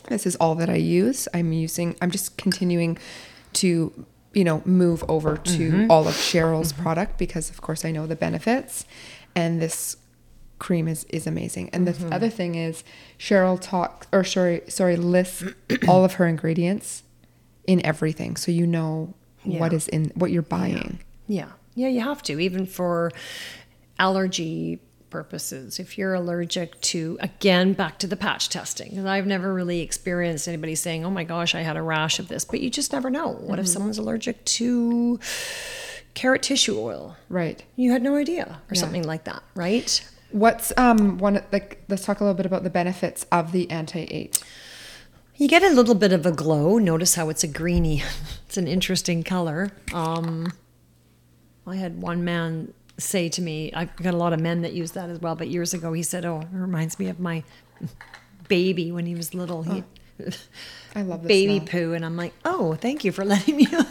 [0.08, 1.26] This is all that I use.
[1.34, 2.96] I'm using, I'm just continuing
[3.54, 5.90] to, you know, move over to Mm-hmm.
[5.90, 8.84] all of Cheryl's product because, of course, I know the benefits.
[9.34, 9.96] And this
[10.60, 11.70] cream is, is amazing.
[11.72, 12.12] And the Mm-hmm.
[12.12, 12.84] other thing is,
[13.18, 15.42] Cheryl talks, or sorry, sorry, lists
[15.88, 17.02] all of her ingredients
[17.66, 18.36] in everything.
[18.36, 19.76] So you know what Yeah.
[19.76, 21.00] is in, what you're buying.
[21.26, 21.48] Yeah.
[21.74, 23.10] Yeah, you have to, even for
[23.98, 25.78] allergy purposes.
[25.80, 30.46] If you're allergic to, again, back to the patch testing, because I've never really experienced
[30.46, 33.10] anybody saying, oh my gosh, I had a rash of this, but you just never
[33.10, 33.28] know.
[33.32, 35.18] What if someone's allergic to
[36.14, 37.16] carrot tissue oil?
[37.28, 37.62] Right.
[37.76, 40.06] You had no idea, or something like that, right?
[40.32, 44.04] What's um one like let's talk a little bit about the benefits of the anti
[44.10, 44.42] eight.
[45.36, 46.78] You get a little bit of a glow.
[46.78, 48.02] Notice how it's a greeny.
[48.46, 49.70] It's an interesting color.
[49.94, 50.52] Um,
[51.64, 54.90] I had one man say to me, I've got a lot of men that use
[54.92, 57.44] that as well, but years ago he said, "Oh, it reminds me of my
[58.48, 59.84] baby when he was little." He
[60.96, 61.68] I love this baby smell.
[61.68, 63.86] poo, and I'm like, "Oh, thank you for letting me know."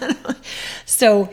[0.85, 1.29] so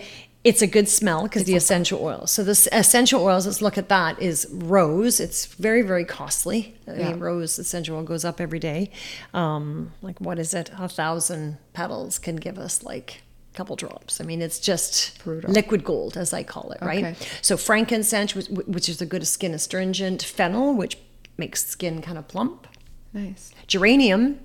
[0.48, 2.30] it's a good smell because the essential oils.
[2.30, 4.12] So the essential oils, let's look at that.
[4.22, 5.18] Is rose.
[5.20, 6.60] It's very very costly.
[6.86, 7.08] I Yeah.
[7.10, 8.90] mean, rose essential oil goes up every day.
[9.34, 10.70] Um, like what is it?
[10.78, 14.20] A thousand petals can give us like a couple drops.
[14.20, 15.50] I mean, it's just Brutal.
[15.52, 17.04] liquid gold, as I call it, right?
[17.04, 17.26] Okay.
[17.42, 20.96] So frankincense, which, which is a good skin astringent, fennel, which
[21.36, 22.66] makes skin kind of plump,
[23.12, 23.50] Nice.
[23.66, 24.38] geranium,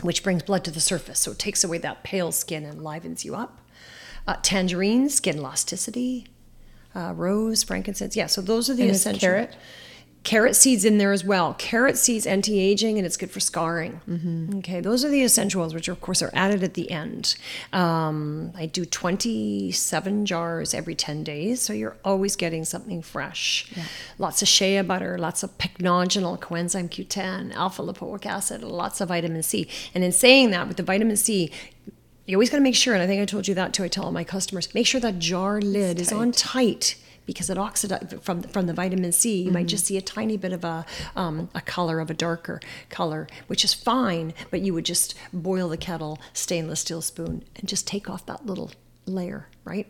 [0.00, 3.24] which brings blood to the surface, so it takes away that pale skin and livens
[3.24, 3.58] you up.
[4.26, 6.26] Uh, tangerine, skin elasticity.
[6.94, 8.16] Uh, rose, frankincense.
[8.16, 9.20] Yeah, so those are the And essential.
[9.20, 9.56] carrot?
[10.24, 11.54] Carrot seeds in there as well.
[11.54, 14.00] Carrot seeds anti-aging and it's good for scarring.
[14.58, 17.36] Okay, those are the essentials, which of course are added at the end.
[17.72, 23.70] Um, I do 27 jars every 10 days, so you're always getting something fresh.
[24.18, 29.44] Lots of shea butter, lots of pycnogenol, coenzyme Q10, alpha lipoic acid, lots of vitamin
[29.44, 29.68] C.
[29.94, 31.52] And in saying that, with the vitamin C,
[32.26, 33.84] you always got to make sure, and I think I told you that too.
[33.84, 37.58] I tell all my customers, make sure that jar lid is on tight because it
[37.58, 39.42] oxidizes from from the vitamin C.
[39.42, 40.84] You might just see a tiny bit of a
[41.14, 44.34] um, a color of a darker color, which is fine.
[44.50, 48.46] But you would just boil the kettle, stainless steel spoon, and just take off that
[48.46, 48.70] little
[49.06, 49.86] layer, right?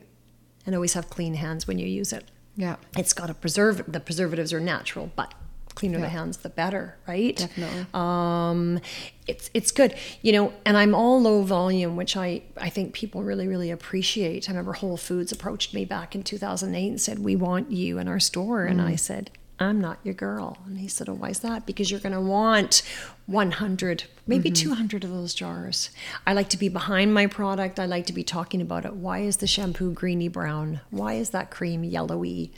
[0.64, 2.25] And always have clean hands when you use it.
[2.57, 2.77] Yeah.
[2.96, 3.83] It's got a preserve.
[3.87, 5.33] The preservatives are natural, but
[5.77, 7.37] cleaner the hands, the better, right?
[7.37, 7.87] Definitely.
[7.95, 8.81] Um,
[9.29, 10.53] it's it's good, you know.
[10.65, 14.49] And I'm all low volume, which I I think people really really appreciate.
[14.49, 18.09] I remember Whole Foods approached me back in 2008 and said, "We want you in
[18.09, 19.31] our store," and I said.
[19.59, 20.59] I'm not your girl.
[20.67, 21.65] And he said, Oh, why is that?
[21.65, 22.83] Because you're going to want
[23.25, 25.89] 100, maybe 200 of those jars.
[26.27, 27.81] I like to be behind my product.
[27.81, 28.95] I like to be talking about it.
[28.95, 30.81] Why is the shampoo greeny brown?
[30.91, 32.53] Why is that cream yellowy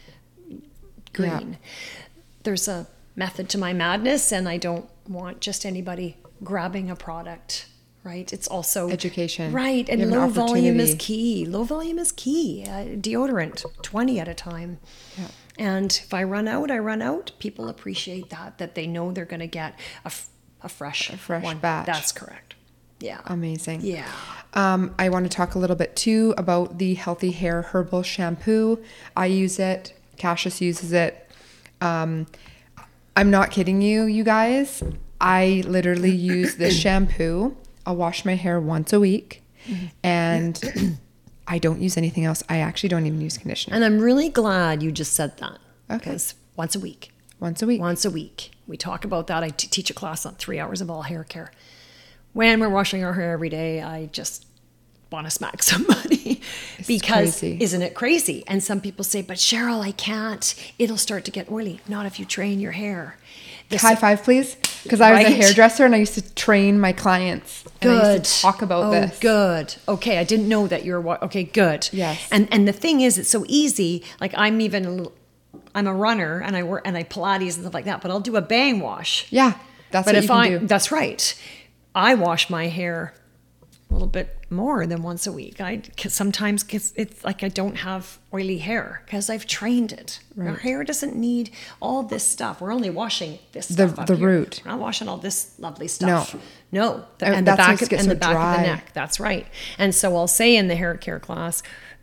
[1.13, 1.59] green?
[2.43, 7.67] There's a method to my madness, and I don't want just anybody grabbing a product.
[8.05, 9.53] Right, it's also Education.
[9.53, 11.45] Right, and have an low volume is key.
[11.45, 12.65] Low volume is key.
[12.67, 14.79] Uh, deodorant, 20 at a time.
[15.59, 17.33] And if I run out, I run out.
[17.41, 20.29] People appreciate that, that they know they're going to get a, f-
[20.63, 21.59] a fresh, a fresh one.
[21.59, 21.87] batch.
[21.87, 22.55] That's correct.
[23.01, 23.21] Yeah.
[23.27, 23.81] Amazing.
[23.83, 24.11] yeah.
[24.55, 28.83] Um, I want to talk a little bit too about the Healthy Hair Herbal Shampoo.
[29.17, 29.93] I use it.
[30.17, 31.29] Cassius uses it.
[31.81, 32.27] Um,
[33.19, 34.81] I'm not kidding you, you guys.
[35.21, 37.57] I literally use this shampoo.
[37.85, 39.87] I'll wash my hair once a week, mm-hmm.
[40.05, 40.99] and
[41.49, 42.45] I don't use anything else.
[42.49, 43.75] I actually don't even use conditioner.
[43.75, 45.59] And I'm really glad you just said that.
[45.91, 45.99] Okay.
[45.99, 47.81] Because once a week, Once a week.
[47.81, 49.43] once a week, we talk about that.
[49.43, 51.51] I t- teach a class on three hours of all hair care.
[52.35, 54.47] When we're washing our hair every day, I just
[55.11, 56.41] want to smack somebody
[56.87, 57.59] because crazy.
[57.61, 58.45] isn't it crazy?
[58.47, 60.55] And some people say, "But Cheryl, I can't.
[60.79, 63.17] It'll start to get oily." Not if you train your hair.
[63.69, 64.57] This- High five, please.
[64.83, 67.65] Because I was a hairdresser and I used to train my clients.
[67.83, 68.19] And I Good.
[68.21, 69.19] used to talk about oh, this.
[69.19, 69.75] Good.
[69.87, 71.01] Okay, I didn't know that you were.
[71.01, 71.89] wa- Okay, good.
[71.93, 72.29] Yes.
[72.31, 74.05] And and the thing is, it's so easy.
[74.21, 75.13] Like I'm even a little.
[75.75, 78.01] I'm a runner and I work and I Pilates and stuff like that.
[78.01, 79.27] But I'll do a bang wash.
[79.31, 79.55] Yeah,
[79.91, 80.59] that's but what if I do.
[80.67, 81.41] that's right,
[81.95, 83.15] I wash my hair
[83.91, 85.61] a little bit more than once a week.
[85.61, 90.21] I sometimes cause it's like I don't have oily hair because I've trained it.
[90.39, 92.61] Our hair doesn't need all this stuff.
[92.61, 94.27] We're only washing this The- stuff the here.
[94.29, 94.63] root.
[94.65, 96.35] We're not washing all this lovely stuff.
[96.35, 96.41] No.
[96.71, 98.91] No, the, And and the back of, and so the back of the neck.
[98.93, 99.47] That's right.
[99.79, 101.63] And so I'll say in the hair care class,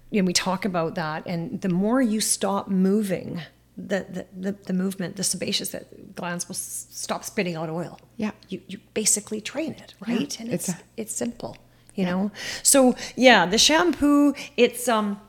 [0.10, 3.42] you know, we talk about that, and the more you stop moving.
[3.78, 5.76] The, the, the, the movement, the sebaceous
[6.16, 8.32] glands will s- stop spitting out oil Yeah.
[8.48, 11.58] you, you basically train it right and it's it's a- it's simple
[11.96, 12.32] you know?
[12.64, 15.20] So yeah the shampoo it's um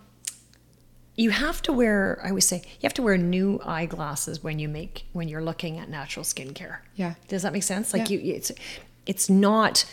[1.18, 4.68] you have to wear i always say you have to wear new eyeglasses when you
[4.68, 6.78] make when you're looking at natural skincare.
[6.94, 7.14] Yeah.
[7.28, 7.92] does that make sense?
[7.92, 8.18] Like Yeah.
[8.18, 8.52] you it's
[9.06, 9.84] it's not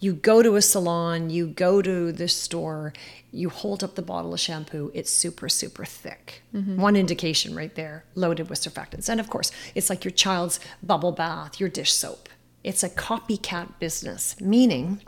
[0.00, 2.92] you go to a salon you go to the store
[3.32, 6.42] you hold up the bottle of shampoo it's super super thick.
[6.54, 6.80] Mm-hmm.
[6.80, 9.08] one indication right there loaded with surfactants.
[9.08, 12.28] And of course it's like your child's bubble bath your dish soap.
[12.62, 15.00] It's a copycat business meaning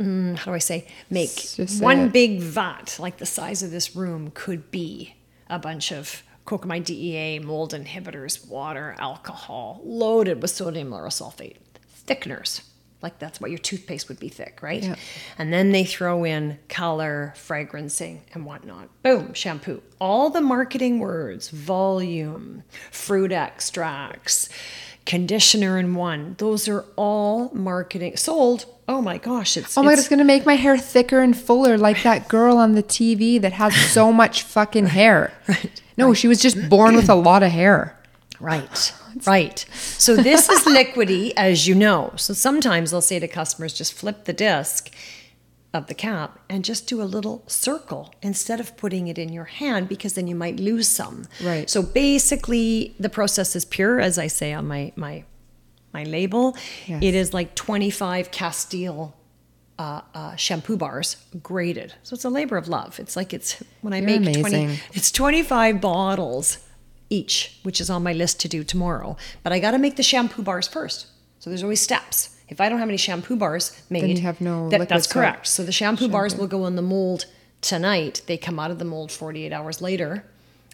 [0.00, 2.12] mm, how do i say make say one it.
[2.12, 5.14] big vat like the size of this room could be
[5.48, 11.56] a bunch of cocamide dea mold inhibitors water alcohol loaded with sodium lauryl sulfate
[12.06, 12.62] thickeners
[13.02, 14.96] like that's why your toothpaste would be thick right Yeah.
[15.38, 21.48] and then they throw in color fragrancing and whatnot boom shampoo all the marketing words
[21.50, 24.48] volume fruit extracts
[25.06, 29.92] conditioner in one those are all marketing sold oh my gosh it's Oh my god,
[29.92, 33.38] it's- it's gonna make my hair thicker and fuller, like that girl on the TV
[33.40, 35.32] that has so much fucking hair.
[35.48, 35.82] Right.
[35.96, 37.96] No, she was just born with a lot of hair.
[38.40, 38.92] Right,
[39.26, 39.64] right.
[39.96, 42.12] So this is liquidy, as you know.
[42.16, 44.90] So sometimes I'll say to customers, just flip the disc
[45.74, 49.44] of the cap and just do a little circle instead of putting it in your
[49.44, 51.26] hand because then you might lose some.
[51.42, 51.68] Right.
[51.68, 55.24] So basically, the process is pure, as I say on my my
[55.92, 56.56] my label.
[56.86, 57.02] Yes.
[57.02, 59.14] It is like 25 Castile
[59.78, 61.94] uh, uh, shampoo bars graded.
[62.02, 62.98] So it's a labor of love.
[63.00, 64.78] It's like it's when I You're make 20, amazing.
[64.92, 66.58] it's 25 bottles
[67.10, 69.16] each, which is on my list to do tomorrow.
[69.42, 71.06] But I got to make the shampoo bars first.
[71.38, 72.33] So there's always steps.
[72.54, 75.12] If I don't have any shampoo bars made, then you have no that- that's soap.
[75.14, 75.48] correct.
[75.48, 77.26] So the shampoo, bars will go in the mold
[77.60, 78.22] tonight.
[78.28, 80.24] They come out of the mold 48 hours later.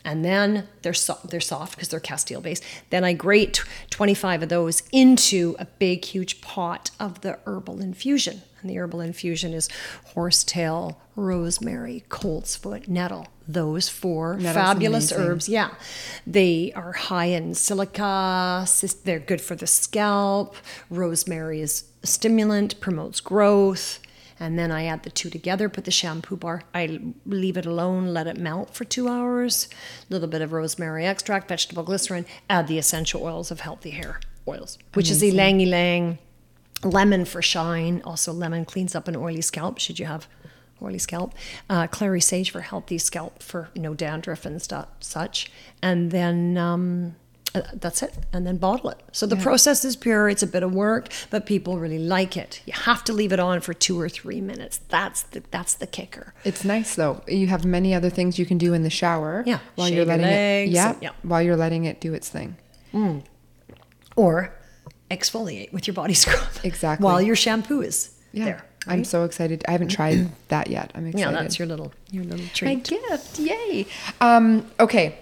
[0.04, 2.62] And then they're so- they're soft because they're Castile based.
[2.90, 8.42] Then I grate 25 of those into a big huge pot of the herbal infusion.
[8.60, 9.68] And the herbal infusion is
[10.14, 13.28] horsetail, rosemary, coltsfoot, nettle.
[13.48, 15.26] Those four Nettle's fabulous amazing.
[15.28, 15.48] herbs.
[15.48, 15.70] Yeah.
[16.26, 18.66] They are high in silica.
[19.04, 20.54] They're good for the scalp.
[20.88, 23.98] Rosemary is a stimulant, promotes growth.
[24.42, 26.62] And then I add the two together, put the shampoo bar.
[26.74, 29.68] I leave it alone, let it melt for two hours.
[30.08, 32.24] A little bit of rosemary extract, vegetable glycerin.
[32.48, 36.18] Add the essential oils of healthy hair oils, which is ylang ylang,
[36.82, 38.02] lemon for shine.
[38.04, 39.78] Also, lemon cleans up an oily scalp.
[39.78, 40.26] Should you have
[40.82, 41.34] oily scalp?
[41.68, 45.50] Uh, clary sage for healthy scalp for no dandruff and stuff such.
[45.82, 47.16] And then um,
[47.54, 48.14] uh, that's it.
[48.32, 48.98] And then bottle it.
[49.12, 50.28] So the process is pure.
[50.28, 52.62] It's a bit of work, but people really like it.
[52.64, 54.80] You have to leave it on for two or three minutes.
[54.88, 56.32] That's the that's the kicker.
[56.44, 57.22] It's nice though.
[57.26, 59.42] You have many other things you can do in the shower.
[59.46, 60.74] Yeah, While shave you're your letting legs it.
[60.74, 60.96] Yeah.
[61.00, 61.10] yeah.
[61.22, 62.56] While you're letting it do its thing.
[64.16, 64.54] Or
[65.10, 66.46] exfoliate with your body scrub.
[66.64, 67.04] Exactly.
[67.04, 68.44] While your shampoo is Yeah.
[68.44, 68.64] there.
[68.86, 69.62] I'm so excited.
[69.68, 70.90] I haven't tried that yet.
[70.94, 71.32] I'm excited.
[71.34, 72.84] Yeah, that's your little your little my treat.
[72.84, 73.38] gift.
[73.38, 73.86] Yay.
[74.22, 75.16] Um, okay.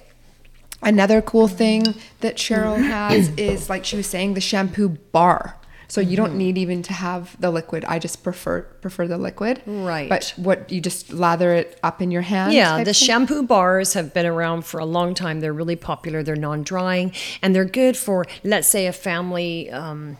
[0.80, 1.82] Another cool thing
[2.20, 5.56] that Cheryl has is like she was saying the shampoo bar.
[5.90, 6.16] So you Mm-hmm.
[6.26, 7.84] don't need even to have the liquid.
[7.86, 9.62] I just prefer prefer the liquid.
[9.66, 10.08] Right.
[10.08, 12.52] But what you just lather it up in your hand.
[12.52, 15.40] Yeah, the shampoo bars have been around for a long time.
[15.40, 16.22] They're really popular.
[16.22, 17.12] They're non-drying,
[17.42, 20.18] and they're good for, let's say, a family um,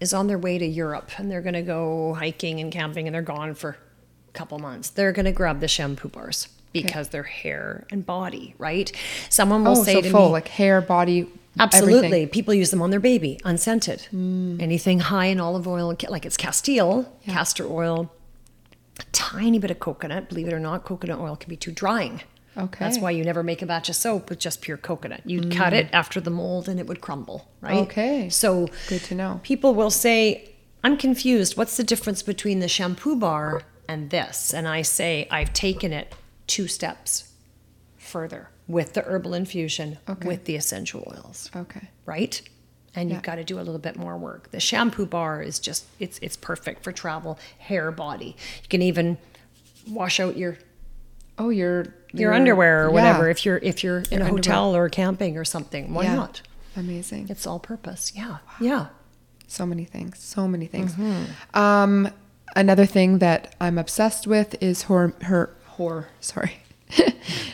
[0.00, 3.14] is on their way to Europe and they're going to go hiking and camping, and
[3.14, 3.70] they're gone for
[4.28, 4.90] a couple months.
[4.90, 8.92] They're going to grab the shampoo bars because they're hair and body, right?
[9.30, 11.26] Someone will Oh, say so to full, me, like hair, body,
[11.58, 11.96] Absolutely.
[11.96, 12.28] everything.
[12.28, 14.08] People use them on their baby, unscented.
[14.12, 14.60] Mm.
[14.60, 18.12] Anything high in olive oil, like it's Castile, castor oil,
[18.98, 20.28] a tiny bit of coconut.
[20.28, 22.22] Believe it or not, coconut oil can be too drying.
[22.56, 22.84] Okay.
[22.84, 25.20] That's why you never make a batch of soap with just pure coconut.
[25.24, 27.76] You'd cut it after the mold and it would crumble, right?
[27.76, 27.82] Mm.
[27.82, 28.30] Okay.
[28.30, 29.40] So Good to know.
[29.44, 31.56] People will say, I'm confused.
[31.56, 34.52] What's the difference between the shampoo bar and this?
[34.52, 36.14] And I say, I've taken it
[36.48, 37.32] two steps
[37.96, 40.28] further with the herbal infusion, Okay.
[40.28, 41.88] with the essential oils Okay.
[42.06, 42.40] right?
[42.94, 43.16] And Yeah.
[43.16, 44.50] you've got to do a little bit more work.
[44.50, 48.36] The shampoo bar is just it's it's perfect for travel, hair, body.
[48.62, 49.18] You can even
[49.88, 50.58] wash out your
[51.40, 52.94] Oh, your your underwear or yeah.
[52.94, 55.94] whatever if you're if you're in Your a hotel or camping or something.
[55.94, 56.16] Why Yeah.
[56.16, 56.42] not?
[56.76, 57.26] Amazing.
[57.28, 58.12] It's all purpose.
[58.14, 58.38] Yeah.
[58.60, 58.86] Yeah.
[59.46, 60.18] So many things.
[60.18, 60.94] So many things.
[60.94, 61.56] Mm-hmm.
[61.58, 62.10] Um,
[62.56, 66.58] another thing that I'm obsessed with is her her her sorry.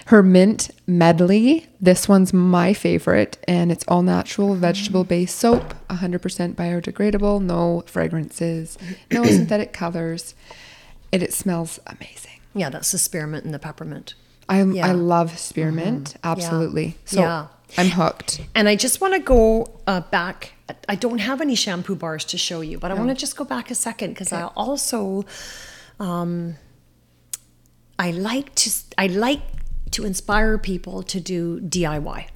[0.07, 1.67] her mint medley.
[1.81, 8.79] This one's my favorite, and it's all natural vegetable based soap, 100% biodegradable, no fragrances,
[9.11, 10.35] no synthetic colors.
[11.13, 12.41] And it smells amazing.
[12.55, 14.15] Yeah, that's the spearmint and the peppermint.
[14.49, 14.65] I, Yeah.
[14.65, 14.85] Mm-hmm.
[14.85, 16.97] I love spearmint, absolutely.
[17.05, 17.47] So Yeah.
[17.79, 18.41] I'm hooked.
[18.55, 20.53] And I just want to go uh, back.
[20.89, 23.45] I don't have any shampoo bars to show you, but I want to just go
[23.45, 25.25] back a second because I also,
[25.99, 26.57] um,
[27.99, 29.41] I like to I like
[29.95, 32.29] to inspire people to do DIY.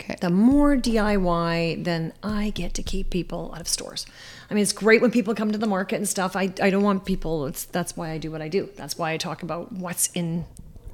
[0.00, 0.16] Okay.
[0.20, 4.06] The more DIY, then I get to keep people out of stores.
[4.50, 6.36] I mean, it's great when people come to the market and stuff.
[6.36, 7.46] I, I don't want people.
[7.46, 8.68] It's that's why I do what I do.
[8.76, 10.44] That's why I talk about what's in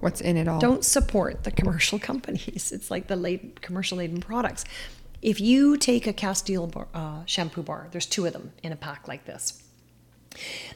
[0.00, 0.58] What's in it all?
[0.60, 2.72] don't support the commercial companies.
[2.72, 4.64] It's like the late commercial laden products.
[5.22, 8.76] If you take a Castile bar, uh, shampoo bar, there's two of them in a
[8.76, 9.62] pack like this.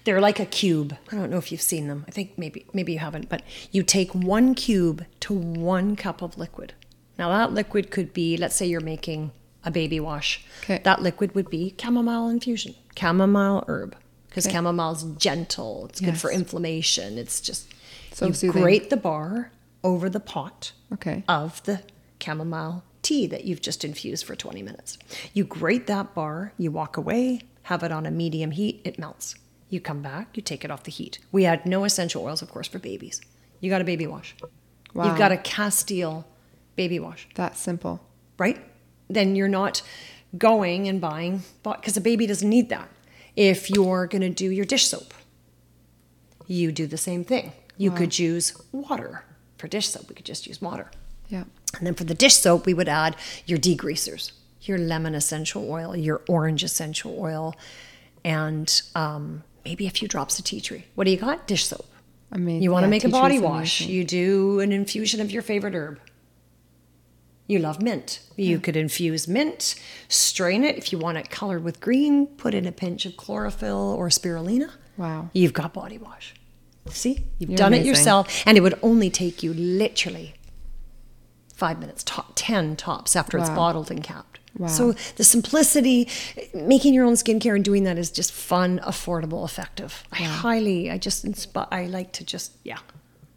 [0.05, 0.97] They're like a cube.
[1.11, 2.05] I don't know if you've seen them.
[2.09, 6.37] I think maybe maybe you haven't, but you take one cube to one cup of
[6.37, 6.75] liquid.
[7.19, 9.31] Now that liquid could be, let's say you're making
[9.65, 10.45] a baby wash.
[10.65, 10.81] Okay.
[10.85, 13.97] That liquid would be chamomile infusion, chamomile herb,
[14.29, 14.53] because Okay.
[14.55, 15.87] chamomile's gentle.
[15.89, 17.17] It's good for inflammation.
[17.17, 17.69] It's just
[18.13, 18.61] So you soothing.
[18.63, 19.53] grate the bar
[19.83, 21.23] over the pot Okay.
[21.29, 21.81] of the
[22.23, 24.99] chamomile tea that you've just infused for 20 minutes.
[25.33, 29.35] You grate that bar, you walk away, have it on a medium heat, it melts.
[29.75, 31.19] You come back, you take it off the heat.
[31.33, 33.21] We add no essential oils, of course, for babies.
[33.59, 34.37] You got a baby wash.
[34.95, 35.07] Wow.
[35.07, 36.25] You've got a Castile
[36.77, 38.01] baby wash, That simple.
[38.39, 38.65] right?
[39.11, 39.83] Then you're not
[40.39, 42.89] going and buying, because a baby doesn't need that.
[43.35, 45.13] If you're going to do your dish soap,
[46.47, 47.51] you do the same thing.
[47.77, 49.25] You could use water
[49.59, 50.09] for dish soap.
[50.09, 50.89] We could just use water.
[51.29, 51.43] Yeah.
[51.77, 54.31] And then for the dish soap, we would add your degreasers,
[54.63, 57.57] your lemon essential oil, your orange essential oil,
[58.25, 60.85] and um, maybe a few drops of tea tree.
[60.95, 61.47] What do you got?
[61.47, 61.87] Dish soap.
[62.33, 62.63] Amazing.
[62.63, 63.81] You want to Yeah, make a body wash.
[63.81, 63.95] amazing.
[63.97, 66.01] You do an infusion of your favorite herb.
[67.47, 68.21] You love mint.
[68.37, 69.75] You could infuse mint,
[70.09, 70.79] strain it.
[70.79, 74.71] If you want it colored with green, put in a pinch of chlorophyll or spirulina.
[74.97, 75.29] Wow.
[75.35, 76.35] You've got body wash.
[76.89, 80.35] See, you've You're done it yourself, and it would only take you literally
[81.55, 84.34] five minutes, top ten tops after it's bottled and capped.
[84.59, 84.69] Wow.
[84.69, 86.09] So the simplicity,
[86.55, 90.05] making your own skincare and doing that is just fun, affordable, effective.
[90.13, 91.67] I highly, I just inspire.
[91.71, 92.79] I like to just, yeah,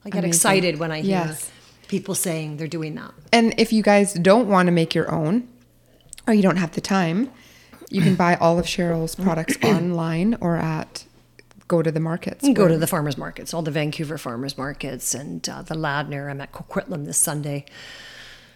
[0.05, 0.29] I get Amazing.
[0.29, 1.49] excited when I hear Yes.
[1.87, 3.11] people saying they're doing that.
[3.33, 5.47] And if you guys don't want to make your own,
[6.27, 7.31] or you don't have the time,
[7.89, 11.05] you can buy all of Cheryl's products online or at
[11.67, 12.47] go to the markets.
[12.53, 16.29] Go to the farmers markets, all the Vancouver farmers markets, and uh, the Ladner.
[16.29, 17.65] I'm at Coquitlam this Sunday,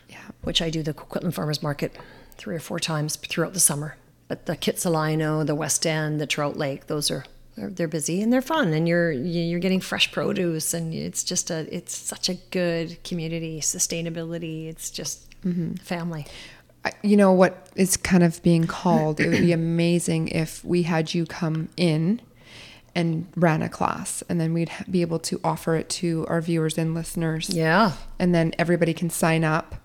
[0.10, 0.18] Yeah.
[0.44, 1.96] which I do the Coquitlam farmers market
[2.42, 3.96] three or four times throughout the summer.
[4.28, 7.24] But the Kitsilano, the West End, the Trout Lake, those are
[7.56, 11.52] they're, they're busy and they're fun, and you're you're getting fresh produce, and it's just
[11.52, 14.68] a it's such a good community sustainability.
[14.68, 15.74] It's just mm-hmm.
[15.76, 16.26] family.
[17.04, 21.14] You know what is kind of being called it would be amazing if we had
[21.14, 22.22] you come in
[22.96, 26.42] and ran a class and then we'd ha- be able to offer it to our
[26.42, 27.94] viewers and listeners Yeah.
[28.18, 29.76] and then everybody can sign up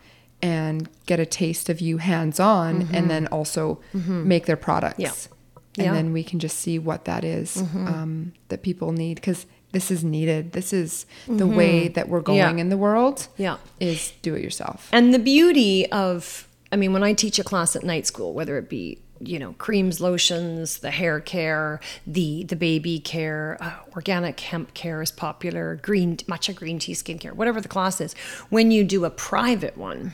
[0.43, 5.03] and get a taste of you hands on and then also make their products Mm-hmm.
[5.03, 5.13] Yeah.
[5.13, 5.85] and Yeah.
[5.85, 5.95] Mm-hmm.
[5.95, 10.03] then we can just see what that is, um, that people need because this is
[10.05, 12.57] needed this is the way that we're going Mm-hmm.
[12.59, 12.63] Yeah.
[12.63, 13.57] in the world Yeah.
[13.81, 17.77] is do it yourself And the beauty of, I mean, when I teach a class
[17.77, 22.57] at night school, whether it be you know creams, lotions, the hair care, the the
[22.57, 27.69] baby care, uh, organic hemp care is popular, green matcha green tea skincare, whatever the
[27.77, 28.13] class is.
[28.51, 30.13] When you do a private one,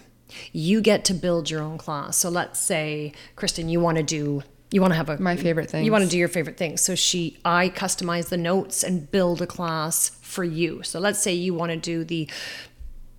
[0.53, 2.16] you get to build your own class.
[2.16, 4.43] So let's say, Kristen, you want to do.
[4.70, 5.85] You want to have a My favorite thing.
[5.85, 6.78] You want to do your favorite thing.
[6.78, 10.83] So she, I customize the notes and build a class for you.
[10.83, 12.28] So let's say you want to do the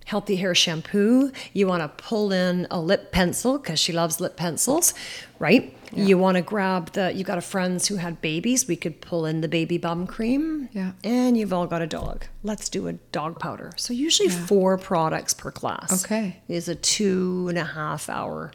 [0.04, 1.32] healthy hair shampoo.
[1.52, 4.94] You want to pull in a lip pencil because she loves lip pencils,
[5.38, 5.74] right?
[5.96, 8.66] You want to grab the, you got a friends who had babies.
[8.68, 10.68] We could pull in the baby bum cream.
[10.72, 10.92] Yeah.
[11.02, 12.26] And you've all got a dog.
[12.42, 13.72] Let's do a dog powder.
[13.76, 16.04] So usually four products per class.
[16.04, 16.40] Okay.
[16.48, 18.52] Is a two and a half hour.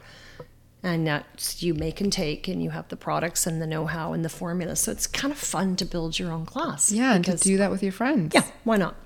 [0.82, 4.14] And that's you make and take, and you have the products and the know how
[4.14, 4.76] and the formula.
[4.76, 6.90] So it's kind of fun to build your own class.
[6.90, 8.96] yeah and to do that with your friends Yeah, why not?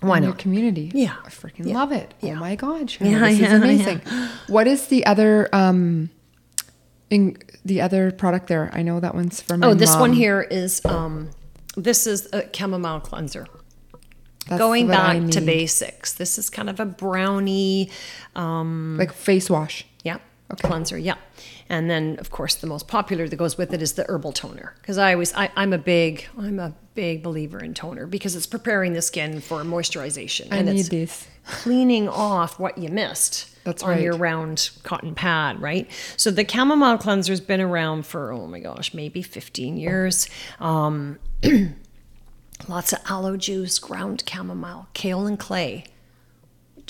[0.00, 0.26] Why not?
[0.26, 0.90] your community.
[0.94, 1.16] Yeah.
[1.24, 1.74] I freaking Yeah.
[1.74, 2.14] love it.
[2.20, 2.32] Yeah.
[2.32, 4.00] Oh my god, Cheryl, Yeah, this yeah, is amazing.
[4.48, 6.08] What is the other um
[7.10, 8.70] in the other product there?
[8.72, 9.62] I know that one's from.
[9.62, 11.30] Oh, this one here is um,
[11.76, 13.46] this is a chamomile cleanser.
[14.48, 16.12] That's Going back to basics.
[16.14, 17.90] This is kind of a brownie,
[18.36, 19.84] um, like face wash.
[20.04, 20.18] yeah,
[20.52, 20.68] okay.
[20.68, 21.16] cleanser, yeah.
[21.68, 24.76] And then, of course, the most popular that goes with it is the herbal toner.
[24.80, 28.46] Because I always, I, I'm a big, I'm a big believer in toner because it's
[28.46, 30.52] preparing the skin for moisturization.
[30.52, 31.26] I and need it's these.
[31.46, 34.02] Cleaning off what you missed That's on right.
[34.02, 35.88] your round cotton pad, right?
[36.16, 40.28] So the chamomile cleanser's been around for oh my gosh, maybe 15 years.
[40.60, 41.18] Um,
[42.68, 45.84] lots of aloe juice, ground chamomile, kaolin clay,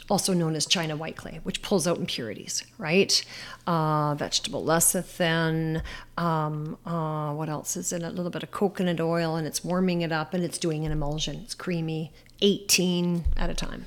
[0.09, 3.25] also known as China white clay, which pulls out impurities, right?
[3.67, 5.83] Uh, vegetable lecithin.
[6.17, 8.09] Um, uh, what else is in it?
[8.09, 10.93] A little bit of coconut oil, and it's warming it up, and it's doing an
[10.93, 11.41] emulsion.
[11.45, 12.13] It's creamy.
[12.43, 13.87] 18 at a time.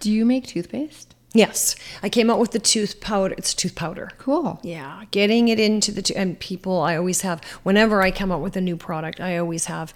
[0.00, 1.14] Do you make toothpaste?
[1.32, 3.34] Yes, I came out with the tooth powder.
[3.38, 4.10] It's tooth powder.
[4.18, 4.58] Cool.
[4.64, 6.80] Yeah, getting it into the and people.
[6.80, 9.94] I always have whenever I come out with a new product, I always have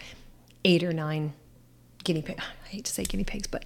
[0.64, 1.32] eight or nine
[2.04, 2.38] guinea pig.
[2.38, 3.64] I hate to say guinea pigs, but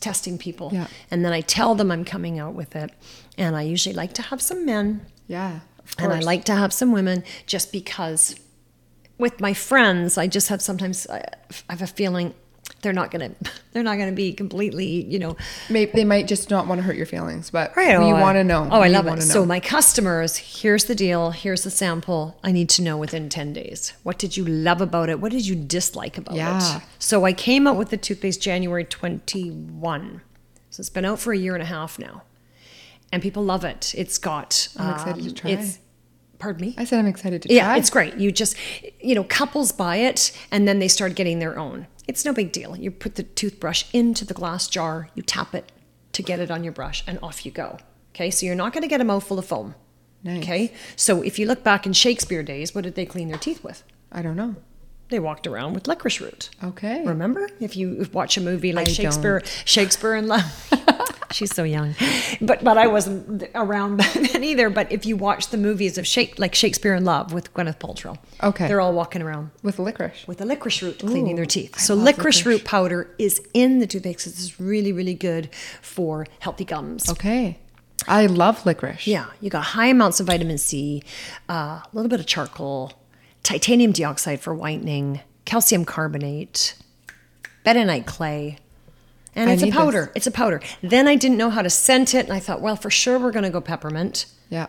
[0.00, 0.70] testing people.
[0.72, 0.86] Yeah.
[1.10, 2.90] And then I tell them I'm coming out with it,
[3.36, 5.60] and I usually like to have some men Yeah.
[5.98, 8.36] And I like to have some women just because
[9.18, 11.24] with my friends, I just have sometimes I
[11.68, 12.34] have a feeling
[12.82, 13.30] they're not gonna
[13.72, 15.36] they're not gonna be completely you know
[15.70, 17.98] Maybe they might just not want to hurt your feelings, but Right.
[17.98, 18.68] we oh, want to know.
[18.70, 19.22] Oh, I love it.
[19.22, 21.30] So my customers, here's the deal.
[21.30, 22.38] Here's the sample.
[22.44, 23.92] I need to know within 10 days.
[24.02, 25.20] What did you love about it?
[25.20, 26.76] What did you dislike about Yeah.
[26.78, 26.82] it?
[26.98, 30.20] So I came out with the toothpaste January 21.
[30.70, 32.22] So it's been out for a year and a half now.
[33.12, 33.94] And people love it.
[33.96, 34.68] It's got.
[34.76, 35.50] I'm excited to um, try.
[35.50, 35.78] It's,
[36.38, 36.74] pardon me?
[36.78, 38.16] I said I'm excited to try Yeah, it's great.
[38.16, 38.56] You just,
[39.00, 41.86] you know, couples buy it and then they start getting their own.
[42.08, 42.76] It's no big deal.
[42.76, 45.70] You put the toothbrush into the glass jar, you tap it
[46.12, 47.78] to get it on your brush, and off you go.
[48.14, 49.74] Okay, so you're not going to get a mouthful of foam.
[50.22, 50.42] Nice.
[50.42, 53.64] Okay, so if you look back in Shakespeare days, what did they clean their teeth
[53.64, 53.82] with?
[54.10, 54.56] I don't know.
[55.08, 56.50] They walked around with licorice root.
[56.62, 57.04] Okay.
[57.04, 60.50] Remember, if you watch a movie like I Shakespeare, Shakespeare and Le-
[61.32, 61.94] She's so young,
[62.40, 64.22] but but I wasn't around back then either.
[64.22, 64.70] But but I wasn't around back then either.
[64.70, 68.18] But if you watch the movies of Shake, like Shakespeare in Love with Gwyneth Paltrow,
[68.42, 68.68] Okay.
[68.68, 70.26] they're all walking around With licorice.
[70.26, 71.72] with a licorice root cleaning their teeth.
[71.76, 72.46] I So licorice, licorice.
[72.46, 74.24] root powder is in the toothpaste.
[74.26, 75.48] This is really really good
[75.80, 77.08] for healthy gums.
[77.10, 77.58] Okay.
[78.08, 79.06] I love licorice.
[79.06, 81.02] Yeah, you got high amounts of vitamin C,
[81.48, 82.92] uh, a little bit of charcoal,
[83.44, 86.74] titanium dioxide for whitening, calcium carbonate,
[87.64, 88.58] bentonite clay.
[89.34, 90.06] And I it's a powder.
[90.06, 90.12] this.
[90.16, 90.60] It's a powder.
[90.82, 93.30] Then I didn't know how to scent it, and I thought, well, for sure we're
[93.32, 94.26] going to go peppermint.
[94.50, 94.66] Yeah.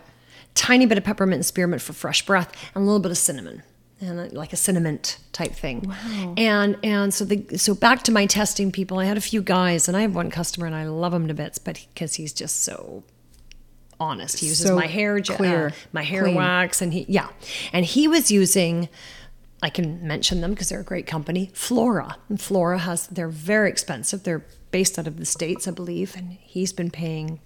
[0.56, 3.64] Tiny bit of peppermint and spearmint for fresh breath, and a little bit of cinnamon,
[4.00, 5.00] and uh, like a cinnamon
[5.32, 5.82] type thing.
[5.82, 6.34] Wow.
[6.38, 9.00] And and so the so back to my testing people.
[9.00, 11.34] I had a few guys, and I have one customer, and I love him to
[11.34, 13.04] bits, but because he's just so
[14.00, 14.40] honest.
[14.40, 16.36] He uses So my hair gel, uh, my hair clean.
[16.36, 17.30] wax, and he yeah,
[17.74, 18.90] and he was using.
[19.64, 21.50] I can mention them because they're a great company.
[21.54, 24.24] Flora, and Flora has they're very expensive.
[24.24, 27.40] They're based out of the states, I believe, and he's been paying.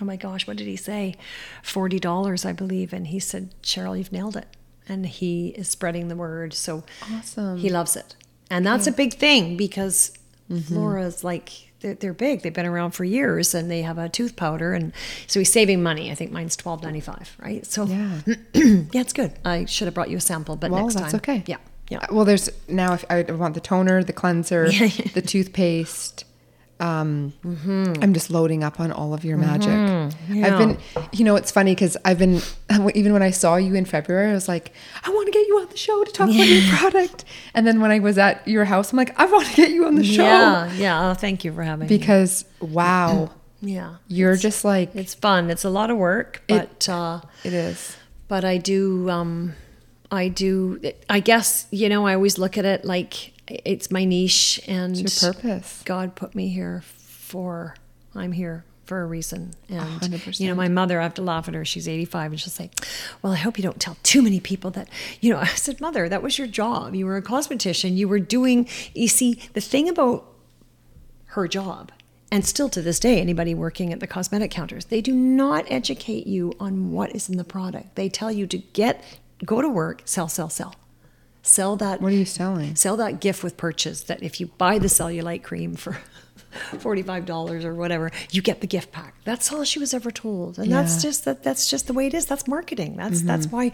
[0.00, 1.16] Oh my gosh, what did he say?
[1.62, 4.46] Forty dollars, I believe, and he said, "Cheryl, you've nailed it."
[4.88, 7.58] And he is spreading the word, so Awesome.
[7.58, 8.14] he loves it,
[8.48, 10.12] and that's a big thing because
[10.48, 10.74] Mm-hmm.
[10.74, 12.42] Flora's like they're, they're big.
[12.42, 14.92] They've been around for years, and they have a tooth powder, and
[15.26, 16.10] so he's saving money.
[16.10, 17.64] I think mine's twelve ninety five, right?
[17.64, 18.20] So Yeah.
[18.54, 19.32] yeah, it's good.
[19.44, 21.44] I should have brought you a sample, but Well, next that's time, okay.
[21.46, 21.58] Yeah,
[21.88, 22.06] yeah.
[22.10, 24.68] Well, there's now if I want the toner, the cleanser,
[25.14, 26.24] the toothpaste.
[26.78, 27.94] Um, Mm-hmm.
[28.02, 29.70] I'm just loading up on all of your magic.
[30.28, 30.46] Yeah.
[30.46, 30.78] I've been,
[31.12, 32.40] you know, it's funny because I've been,
[32.94, 34.72] even when I saw you in February, I was like,
[35.04, 37.24] I want to get you on the show to talk about your product.
[37.54, 39.86] And then when I was at your house, I'm like, I want to get you
[39.86, 41.08] on the show Yeah, yeah.
[41.10, 41.96] Oh, thank you for having me.
[41.96, 43.30] because wow,
[43.62, 45.48] Yeah, you're just like it's fun.
[45.50, 47.96] It's a lot of work, It- but uh, it is.
[48.28, 49.54] but I do um
[50.12, 54.60] I do I guess you know I always look at it like it's my niche
[54.66, 55.82] and It's your purpose.
[55.84, 57.74] God put me here for
[58.14, 60.38] I'm here for a reason and hundred percent.
[60.40, 62.70] you know my mother I have to laugh at her she's 85 and she'll say
[63.20, 64.88] well I hope you don't tell too many people that
[65.20, 68.20] you know I said mother that was your job you were a cosmetician you were
[68.20, 70.24] doing you see the thing about
[71.36, 71.92] her job.
[72.32, 76.26] And still to this day, anybody working at the cosmetic counters, they do not educate
[76.26, 77.94] you on what is in the product.
[77.94, 79.04] They tell you to get,
[79.44, 80.74] go to work, sell, sell, sell.
[81.46, 82.00] Sell that.
[82.00, 82.74] What are you selling?
[82.76, 85.98] Sell that gift with purchase that if you buy the cellulite cream for
[86.72, 89.14] $45 or whatever, you get the gift pack.
[89.24, 90.58] That's all she was ever told.
[90.58, 92.26] And that's just that that's just the way it is.
[92.26, 92.96] That's marketing.
[92.96, 93.56] That's that's mm-hmm.
[93.56, 93.72] why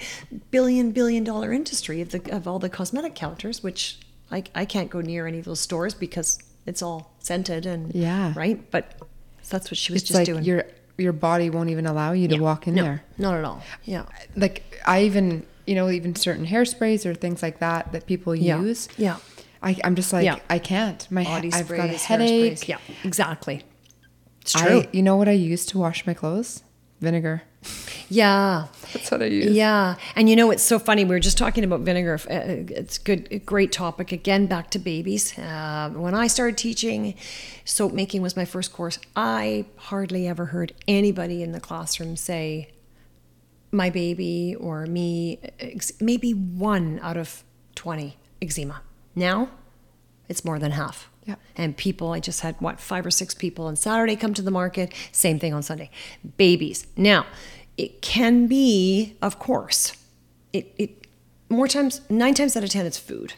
[0.50, 3.98] billion billion dollar industry of the of all the cosmetic counters, which
[4.30, 8.32] I I can't go near any of those stores because it's all scented and Yeah.
[8.36, 8.70] right.
[8.70, 9.00] But
[9.48, 10.44] that's what she was It's just like doing.
[10.44, 10.64] your
[10.98, 13.04] your body won't even allow you to walk in no, there.
[13.18, 13.62] not at all.
[13.84, 14.04] Yeah.
[14.36, 18.60] Like I even, you know, even certain hairsprays or things like that that people Yeah.
[18.60, 18.88] use.
[18.98, 19.16] Yeah.
[19.62, 20.36] I, I'm just like Yeah.
[20.50, 21.00] I can't.
[21.10, 22.58] My he- Body I've got a headache.
[22.58, 22.68] sprays.
[22.68, 23.62] Yeah, exactly.
[24.42, 24.80] It's true.
[24.80, 26.62] I, you know what I use to wash my clothes?
[27.00, 27.42] Vinegar.
[28.08, 28.66] yeah.
[28.92, 29.52] That's what I use.
[29.52, 31.04] Yeah, and you know it's so funny.
[31.04, 32.18] We were just talking about vinegar.
[32.28, 34.12] Uh, It's good, a great topic.
[34.12, 35.36] Again, back to babies.
[35.38, 37.14] Uh, when I started teaching,
[37.64, 38.98] soap making was my first course.
[39.16, 42.68] I hardly ever heard anybody in the classroom say,
[43.72, 45.38] "My baby" or "Me."
[46.00, 47.42] Maybe one out of
[47.74, 48.82] twenty eczema.
[49.14, 49.48] Now,
[50.28, 51.08] it's more than half.
[51.26, 51.36] Yeah.
[51.56, 54.50] And people, I just had what five or six people on Saturday come to the
[54.50, 54.92] market.
[55.12, 55.90] Same thing on Sunday.
[56.36, 56.86] Babies.
[56.96, 57.26] Now,
[57.76, 59.92] it can be, of course,
[60.52, 61.06] it it
[61.48, 63.34] more times nine times out of ten it's food.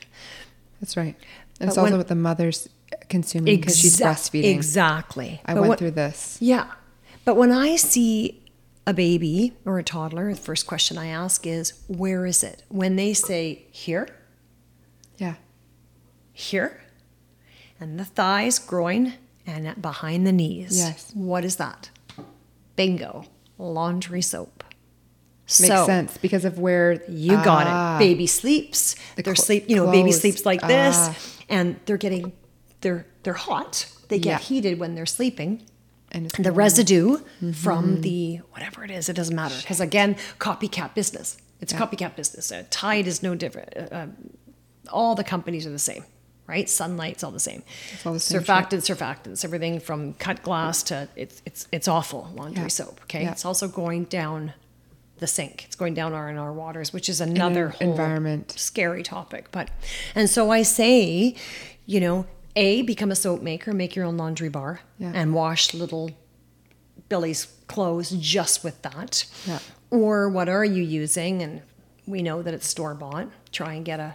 [0.81, 1.15] That's right.
[1.61, 2.69] And it's when- also what the mother's
[3.09, 4.55] consuming because she's breastfeeding.
[4.55, 5.41] Exactly.
[5.45, 6.39] I But went what- through this.
[6.41, 6.71] Yeah.
[7.25, 8.43] But when I see
[8.87, 12.63] a baby or a toddler, the first question I ask is, where is it?
[12.69, 14.09] When they say here,
[15.19, 15.35] Yeah.
[16.33, 16.81] here,
[17.81, 19.15] and the thighs, groin,
[19.47, 20.77] and behind the knees.
[20.79, 21.11] Yes.
[21.15, 21.91] What is that?
[22.77, 23.27] Bingo.
[23.59, 24.65] Laundry soap.
[25.61, 27.97] Makes so, sense because of where You got Ah.
[27.97, 27.99] it.
[27.99, 28.97] Baby sleeps.
[29.17, 29.65] The They're cl- sleep.
[29.69, 30.67] You know, baby sleeps like Ah.
[30.69, 32.33] this, and they're getting,
[32.81, 33.87] they're they're hot.
[34.09, 34.39] They get Yeah.
[34.39, 35.63] heated when they're sleeping.
[36.15, 37.53] And the residue Mm-hmm.
[37.53, 41.37] from the whatever it is, it doesn't matter because again, copycat business.
[41.61, 42.51] It's a copycat business.
[42.53, 43.71] Uh, Tide is no different.
[43.77, 44.17] Uh, um,
[44.93, 46.05] all the companies are the same,
[46.47, 46.69] right?
[46.69, 47.63] Sunlight's all the same.
[47.93, 52.31] It's all the same Surfactants, surfactants, everything from cut glass to it's it's it's awful
[52.35, 52.69] laundry Yeah.
[52.69, 53.01] soap.
[53.05, 53.33] Okay, Yeah.
[53.33, 54.53] it's also going down
[55.19, 55.65] the sink.
[55.65, 58.53] It's going down our and R waters, which is another environment.
[58.59, 59.51] scary topic.
[59.53, 59.71] But
[60.15, 61.35] and so I say,
[61.87, 62.27] you know,
[62.57, 65.13] a become a soap maker, make your own laundry bar, Yeah.
[65.15, 66.11] and wash little
[67.09, 69.25] Billy's clothes just with that.
[69.47, 69.59] Yeah.
[69.91, 71.43] Or what are you using?
[71.43, 71.63] And
[72.07, 73.29] we know that it's store bought.
[73.53, 74.15] Try and get a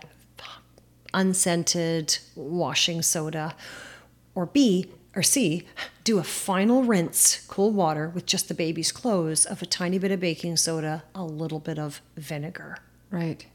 [1.13, 3.55] unscented washing soda.
[4.35, 4.85] Or B,
[5.15, 5.63] or C,
[6.03, 10.11] do a final rinse, cool water with just the baby's clothes of a tiny bit
[10.11, 12.77] of baking soda, a little bit of vinegar.
[13.09, 13.45] Right.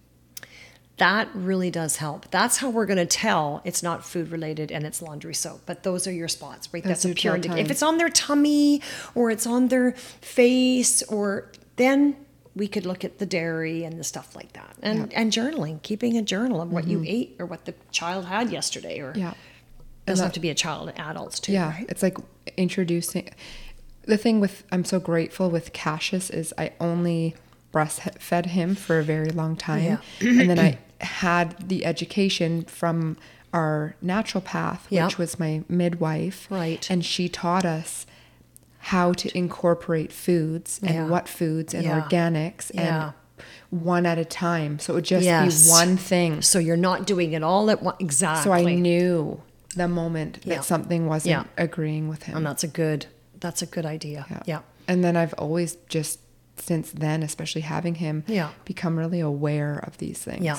[0.98, 2.30] That really does help.
[2.30, 5.62] That's how we're going to tell it's not food related and it's laundry soap.
[5.66, 6.84] But those are your spots, right?
[6.84, 7.60] That's That's, a pure tell indicator.
[7.62, 8.80] If it's on their tummy
[9.16, 12.16] or it's on their face, or then
[12.54, 16.16] we could look at the dairy and the stuff like that, and and journaling, keeping
[16.16, 19.18] a journal of what you ate or what the child had yesterday, or Mm-hmm.
[19.20, 19.34] Yeah.
[20.06, 21.52] doesn't that- have to be a child, adults too.
[21.52, 21.86] Yeah, right?
[21.88, 22.18] it's like
[22.56, 23.30] introducing.
[24.06, 27.34] The thing with I'm so grateful with Cassius is I only
[27.72, 33.16] breastfed him for a very long time, and then I had the education from
[33.52, 35.04] our naturopath, Yeah.
[35.04, 36.86] which was my midwife, Right.
[36.90, 38.06] and she taught us
[38.78, 41.06] how to incorporate foods and Yeah.
[41.06, 42.00] what foods and Yeah.
[42.00, 43.04] organics Yeah.
[43.04, 43.12] and
[43.70, 44.78] one at a time.
[44.78, 45.64] So it would just Yes.
[45.64, 46.42] be one thing.
[46.42, 47.96] So you're not doing it all at once.
[48.00, 48.44] Exactly.
[48.44, 49.40] So I knew
[49.76, 52.36] the moment that something wasn't agreeing with him.
[52.38, 53.06] and that's a good.
[53.40, 54.26] That's a good idea.
[54.46, 54.60] Yeah.
[54.88, 56.18] And then I've always just
[56.56, 58.50] since then, especially having him, Yeah.
[58.64, 60.44] become really aware of these things.
[60.44, 60.56] Yeah.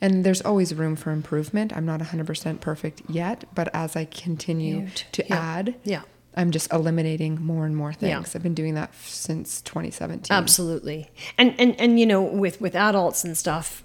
[0.00, 1.74] And there's always room for improvement.
[1.76, 5.04] I'm not 100% perfect yet, but as I continue Cute.
[5.12, 5.36] to Yeah.
[5.36, 6.02] add, Yeah.
[6.38, 8.16] I'm just eliminating more and more Yeah.
[8.18, 8.36] things.
[8.36, 10.36] I've been doing that since 2017.
[10.36, 11.10] Absolutely.
[11.38, 13.84] And and and you know, with with adults and stuff,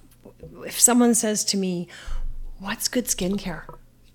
[0.66, 1.88] if someone says to me,
[2.59, 3.64] "What's good skincare?"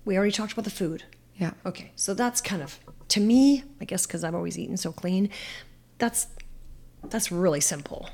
[0.05, 1.03] We already talked about the food.
[1.35, 1.51] Yeah.
[1.65, 5.29] Okay, so that's kind of to me, I guess, because I've always eaten so clean.
[5.97, 6.27] That's
[7.09, 8.09] that's really simple.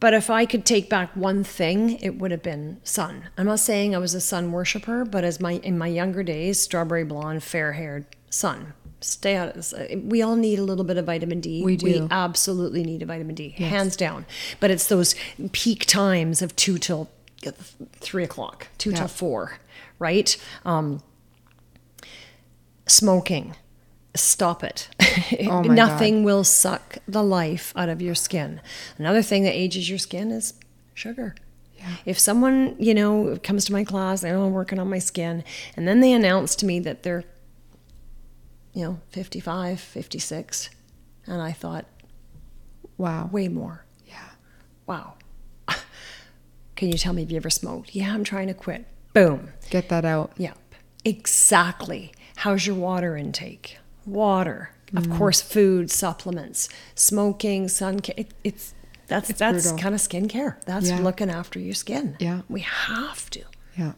[0.00, 3.28] But if I could take back one thing, it would have been sun.
[3.36, 6.58] I'm not saying I was a sun worshiper, but as my in my younger days,
[6.58, 8.72] strawberry blonde, fair haired sun.
[9.02, 9.72] Stay out of this.
[9.74, 11.62] uh, We all need a little bit of vitamin D.
[11.62, 11.86] We do.
[11.86, 14.24] We absolutely need a vitamin D, hands down.
[14.58, 15.14] But it's those
[15.52, 17.08] peak times of two till
[17.96, 18.96] three o'clock, two Yeah.
[18.98, 19.58] till four,
[19.98, 20.34] right?
[20.64, 21.02] Um,
[22.86, 23.54] smoking,
[24.14, 24.88] stop it.
[25.48, 28.60] Oh Nothing will suck the life out of your skin.
[28.98, 30.54] Another thing that ages your skin is
[30.94, 31.34] sugar.
[31.78, 31.96] Yeah.
[32.04, 35.44] If someone, you know, comes to my class, they know I'm working on my skin,
[35.76, 37.24] and then they announce to me that they're,
[38.74, 40.70] you know, 55, 56,
[41.26, 41.86] and I thought,
[42.98, 43.28] Wow.
[43.32, 43.84] way more.
[44.06, 44.28] Yeah.
[44.86, 45.14] Wow.
[46.76, 47.94] Can you tell me if you ever smoked?
[47.94, 48.84] Yeah, I'm trying to quit.
[49.14, 49.50] Boom.
[49.70, 50.32] Get that out.
[50.36, 50.54] Yeah,
[51.04, 52.12] exactly.
[52.36, 53.78] How's your water intake?
[54.06, 55.16] Water, of Mm.
[55.18, 58.00] course, food, supplements, smoking, sun.
[58.00, 58.74] ca- It, it's
[59.06, 59.78] that's that's brutal.
[59.78, 60.56] kind of skincare.
[60.66, 61.00] That's Yeah.
[61.00, 62.16] looking after your skin.
[62.20, 62.42] Yeah.
[62.48, 63.42] we have to.
[63.76, 63.92] Yeah.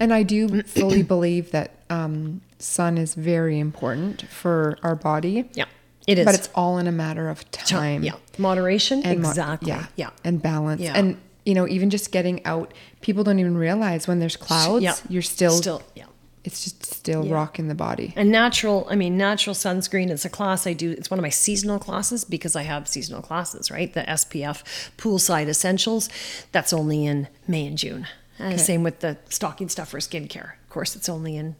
[0.00, 5.48] And I do fully believe that um, sun is very important for our body.
[5.54, 5.64] Yeah,
[6.06, 6.24] it is.
[6.26, 8.02] But it's all in a matter of time.
[8.02, 9.02] yeah, moderation.
[9.04, 9.68] and mo- exactly.
[9.70, 10.10] yeah, yeah.
[10.24, 10.82] and balance.
[10.82, 10.92] Yeah.
[10.94, 14.96] And you know, even just getting out, people don't even realize when there's clouds, Yeah.
[15.08, 16.04] you're still, Still, yeah.
[16.48, 17.34] It's just still Yeah.
[17.34, 18.12] rocking the body.
[18.16, 20.10] And natural, I mean, natural sunscreen.
[20.10, 20.90] It's a class I do.
[20.98, 23.92] It's one of my seasonal classes because I have seasonal classes, right?
[23.92, 24.62] The SPF
[24.96, 26.08] Poolside Essentials.
[26.52, 28.06] That's only in May and June.
[28.40, 28.62] And Okay.
[28.62, 30.52] same with the stocking stuffer skincare.
[30.64, 31.56] Of course, it's only in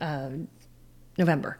[0.00, 0.30] uh,
[1.18, 1.58] November.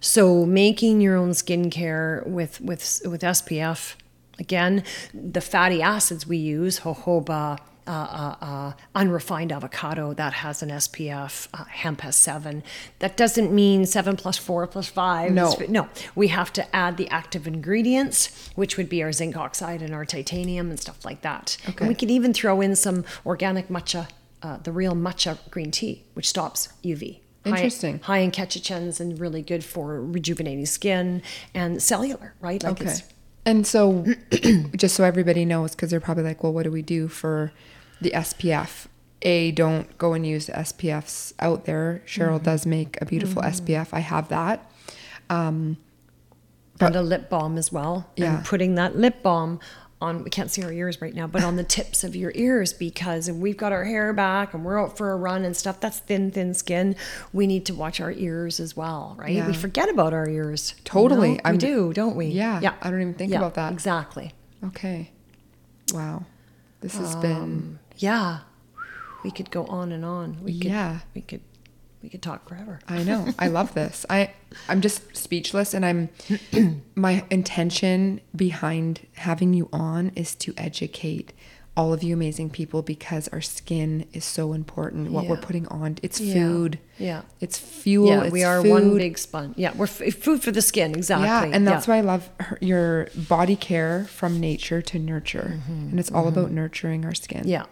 [0.00, 3.96] So making your own skincare with with with SPF,
[4.38, 7.58] again, the fatty acids we use, jojoba,
[7.88, 12.62] uh, uh, uh, unrefined avocado that has an SPF, uh, hemp has seven.
[12.98, 15.32] That doesn't mean seven plus four plus five.
[15.32, 15.54] No.
[15.68, 15.88] no.
[16.14, 20.04] We have to add the active ingredients, which would be our zinc oxide and our
[20.04, 21.56] titanium and stuff like that.
[21.66, 21.78] Okay.
[21.78, 24.08] And we could even throw in some organic matcha,
[24.42, 27.20] uh, the real matcha green tea, which stops UV.
[27.46, 28.00] Interesting.
[28.00, 31.22] High, in catechins and really good for rejuvenating skin
[31.54, 32.62] and cellular, right?
[32.62, 32.96] Like Okay.
[33.46, 34.04] And so,
[34.76, 37.50] just so everybody knows, because they're probably like, well, what do we do for
[38.00, 38.86] the SPF?
[39.22, 42.02] A, don't go and use the SPFs out there.
[42.06, 42.44] Cheryl Mm-hmm.
[42.44, 43.88] does make a beautiful SPF.
[43.92, 44.70] I have that.
[45.30, 45.76] um
[46.80, 48.08] and a lip balm as well.
[48.14, 48.36] Yeah.
[48.36, 49.58] And putting that lip balm
[50.00, 52.72] on, we can't see our ears right now, but on the tips of your ears
[52.72, 55.80] because if we've got our hair back and we're out for a run and stuff,
[55.80, 56.94] that's thin, thin skin.
[57.32, 59.32] We need to watch our ears as well, right?
[59.34, 59.48] Yeah.
[59.48, 60.74] We forget about our ears.
[60.78, 61.40] you Totally.
[61.44, 61.50] know?
[61.50, 62.26] We do, don't we?
[62.26, 62.74] Yeah, Yeah.
[62.80, 63.72] I don't even think Yeah, about that.
[63.72, 64.32] Exactly.
[64.66, 65.10] Okay.
[65.92, 66.26] Wow.
[66.80, 68.40] This has Um, been Yeah.
[69.24, 70.42] We could go on and on.
[70.42, 71.00] We could, Yeah.
[71.14, 71.40] We could,
[72.02, 72.80] we could talk forever.
[72.88, 73.28] I know.
[73.38, 74.06] I love this.
[74.08, 74.32] I
[74.68, 76.08] I'm just speechless and I'm
[76.94, 81.32] my intention behind having you on is to educate
[81.78, 85.12] all of you amazing people because our skin is so important.
[85.12, 86.34] What we're putting on, it's Yeah.
[86.34, 86.80] food.
[86.98, 87.22] Yeah.
[87.40, 88.08] It's fuel.
[88.08, 89.54] yeah, it's we are one big sponge.
[89.56, 90.96] Yeah, we're f- food for the skin.
[90.96, 91.28] Exactly.
[91.28, 91.94] Yeah, and that's yeah.
[91.94, 95.90] why I love her, your body care from nature to nurture, mm-hmm.
[95.90, 96.40] and it's all mm-hmm.
[96.40, 97.46] about nurturing our skin.
[97.46, 97.66] Yeah.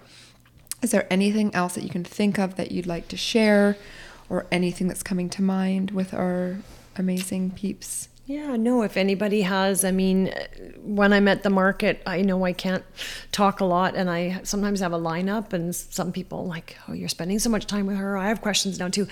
[0.82, 3.76] Is there anything else that you can think of that you'd like to share,
[4.28, 6.56] or anything that's coming to mind with our
[6.96, 8.08] amazing peeps?
[8.26, 10.34] Yeah, no, if anybody has, I mean,
[10.82, 12.84] when I'm at the market, I know I can't
[13.30, 17.08] talk a lot and I sometimes have a lineup and some people like, oh, you're
[17.08, 18.16] spending so much time with her.
[18.16, 19.06] I have questions now too.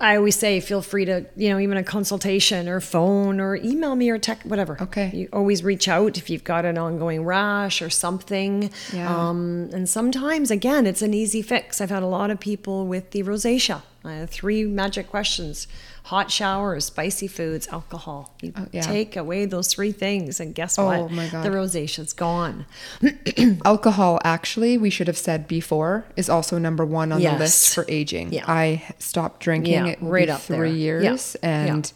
[0.00, 3.94] I always say, feel free to, you know, even a consultation or phone or email
[3.94, 4.76] me or text, whatever.
[4.80, 5.10] Okay.
[5.14, 8.70] You always reach out if you've got an ongoing rash or something.
[8.92, 9.28] Yeah.
[9.28, 11.80] Um, and sometimes, again, it's an easy fix.
[11.80, 13.82] I've had a lot of people with the rosacea.
[14.04, 15.66] I have three magic questions
[16.04, 18.34] hot showers, spicy foods, alcohol.
[18.42, 18.82] You Oh, yeah.
[18.82, 21.10] take away those three things, and guess Oh, what?
[21.10, 21.42] my God.
[21.44, 22.66] The rosacea's gone.
[23.64, 27.84] Alcohol, actually, we should have said before, is also number one on the list for
[27.88, 28.32] aging.
[28.32, 28.44] Yeah.
[28.46, 30.58] I stopped drinking Yeah, it right up there.
[30.58, 30.76] three Yeah.
[30.76, 31.90] years, and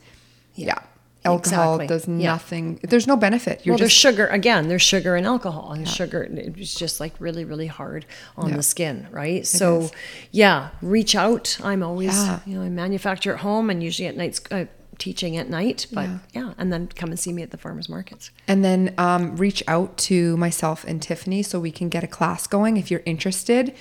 [0.55, 0.79] Yeah.
[1.25, 1.87] Yeah, alcohol Exactly.
[1.87, 2.31] does Yeah.
[2.33, 2.81] nothing.
[2.83, 3.65] There's no benefit.
[3.65, 4.69] You're well, there's sugar again.
[4.69, 8.07] There's sugar and alcohol, and sugar it's just like really, really hard
[8.37, 8.57] on Yeah.
[8.57, 9.47] the skin, right?
[9.47, 9.93] So, is.
[10.33, 11.59] yeah, reach out.
[11.63, 12.41] I'm always, Yeah.
[12.47, 14.67] you know, I manufacture at home and usually at nights, uh,
[14.99, 15.87] teaching at night.
[15.93, 16.19] But Yeah.
[16.35, 16.53] yeah.
[16.59, 18.31] and then come and see me at the farmers markets.
[18.49, 22.47] And then um, reach out to myself and Tiffany so we can get a class
[22.49, 22.77] going.
[22.77, 23.75] If you're interested,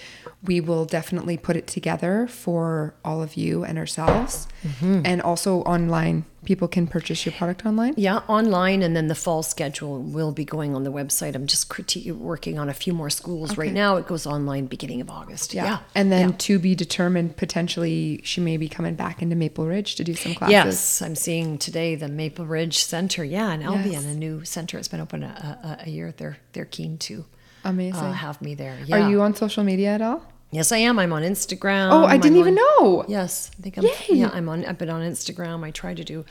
[0.43, 4.47] we will definitely put it together for all of you and ourselves.
[4.63, 5.01] Mm-hmm.
[5.05, 7.93] And also online, people can purchase your product online.
[7.97, 11.35] Yeah, online, and then the fall schedule will be going on the website.
[11.35, 13.97] I'm just criti- working on a few more schools right now.
[13.97, 15.53] It goes online beginning of August.
[15.53, 16.35] Yeah, And then Yeah.
[16.47, 20.35] to be determined, potentially, she may be coming back into Maple Ridge to do some
[20.35, 20.51] classes.
[20.53, 23.25] Yes, I'm seeing today the Maple Ridge Center.
[23.25, 24.05] Yeah, in Albion, Yes.
[24.05, 24.77] a new center.
[24.77, 26.13] It's been open a, a, a year.
[26.15, 27.25] They're they're keen to
[27.65, 27.99] Amazing.
[27.99, 28.77] uh, have me there.
[28.85, 28.95] Yeah.
[29.01, 30.21] Are you on social media at all?
[30.51, 30.97] Yes, I am.
[30.97, 31.89] I'm on Instagram.
[31.91, 33.03] Oh, I I'm didn't even know.
[33.07, 33.83] Yes, I think I'm.
[33.83, 33.93] Yay.
[34.09, 34.63] Yeah, I'm on.
[34.65, 35.63] I've been on Instagram.
[35.65, 36.23] I try to do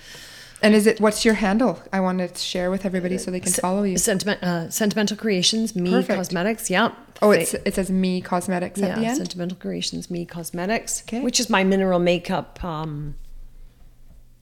[0.62, 1.82] And is it what's your handle?
[1.92, 3.98] I want to share with everybody so they can follow you.
[3.98, 5.76] sentiment, uh, Scentimental creations.
[5.76, 6.16] Me Perfect.
[6.16, 6.70] cosmetics.
[6.70, 6.92] Yeah.
[7.20, 9.16] Oh, it's it says me cosmetics at the end.
[9.18, 11.20] Scentimental Creations, Me Cosmetics, Okay.
[11.20, 12.62] which is my mineral makeup.
[12.64, 13.16] Um,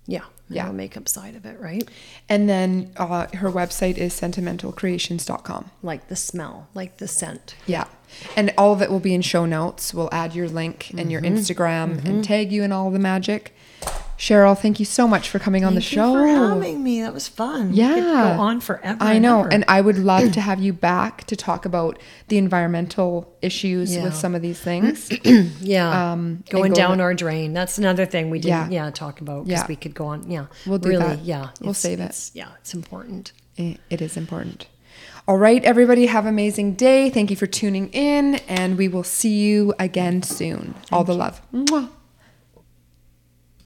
[0.06, 0.76] yeah, mineral Yeah.
[0.76, 1.88] makeup side of it, right?
[2.28, 5.70] And then uh, her website is scentimentalcreations.com.
[5.82, 7.54] Like the smell, like the scent.
[7.66, 7.84] Yeah.
[8.36, 9.92] And all of it will be in show notes.
[9.94, 11.36] We'll add your link and your Mm-hmm.
[11.36, 13.54] Instagram and tag you in all the magic.
[14.16, 16.12] Cheryl, thank you so much for coming on the Thank show.
[16.14, 17.02] for having me.
[17.02, 17.74] That was fun.
[17.74, 17.94] Yeah.
[17.94, 18.96] could go on forever.
[19.02, 19.40] I know.
[19.40, 19.52] ever.
[19.52, 21.98] And I would love to have you back to talk about
[22.28, 24.04] the environmental issues Yeah.
[24.04, 25.10] with some of these things.
[25.60, 27.52] yeah, um, going go down to- our drain.
[27.54, 28.70] That's another thing we didn't.
[28.72, 28.84] Yeah.
[28.86, 29.66] Yeah, talk about because Yeah.
[29.68, 30.30] we could go on.
[30.30, 31.02] Yeah, We'll do really.
[31.02, 31.18] that.
[31.24, 32.30] Yeah, We'll it's- save it.
[32.34, 33.32] Yeah, it's important.
[33.56, 34.68] It it is important.
[35.26, 37.08] All right, everybody, have an amazing day.
[37.08, 40.74] Thank you for tuning in, and we will see you again soon.
[40.92, 41.40] All the love.
[41.50, 41.88] Mwah.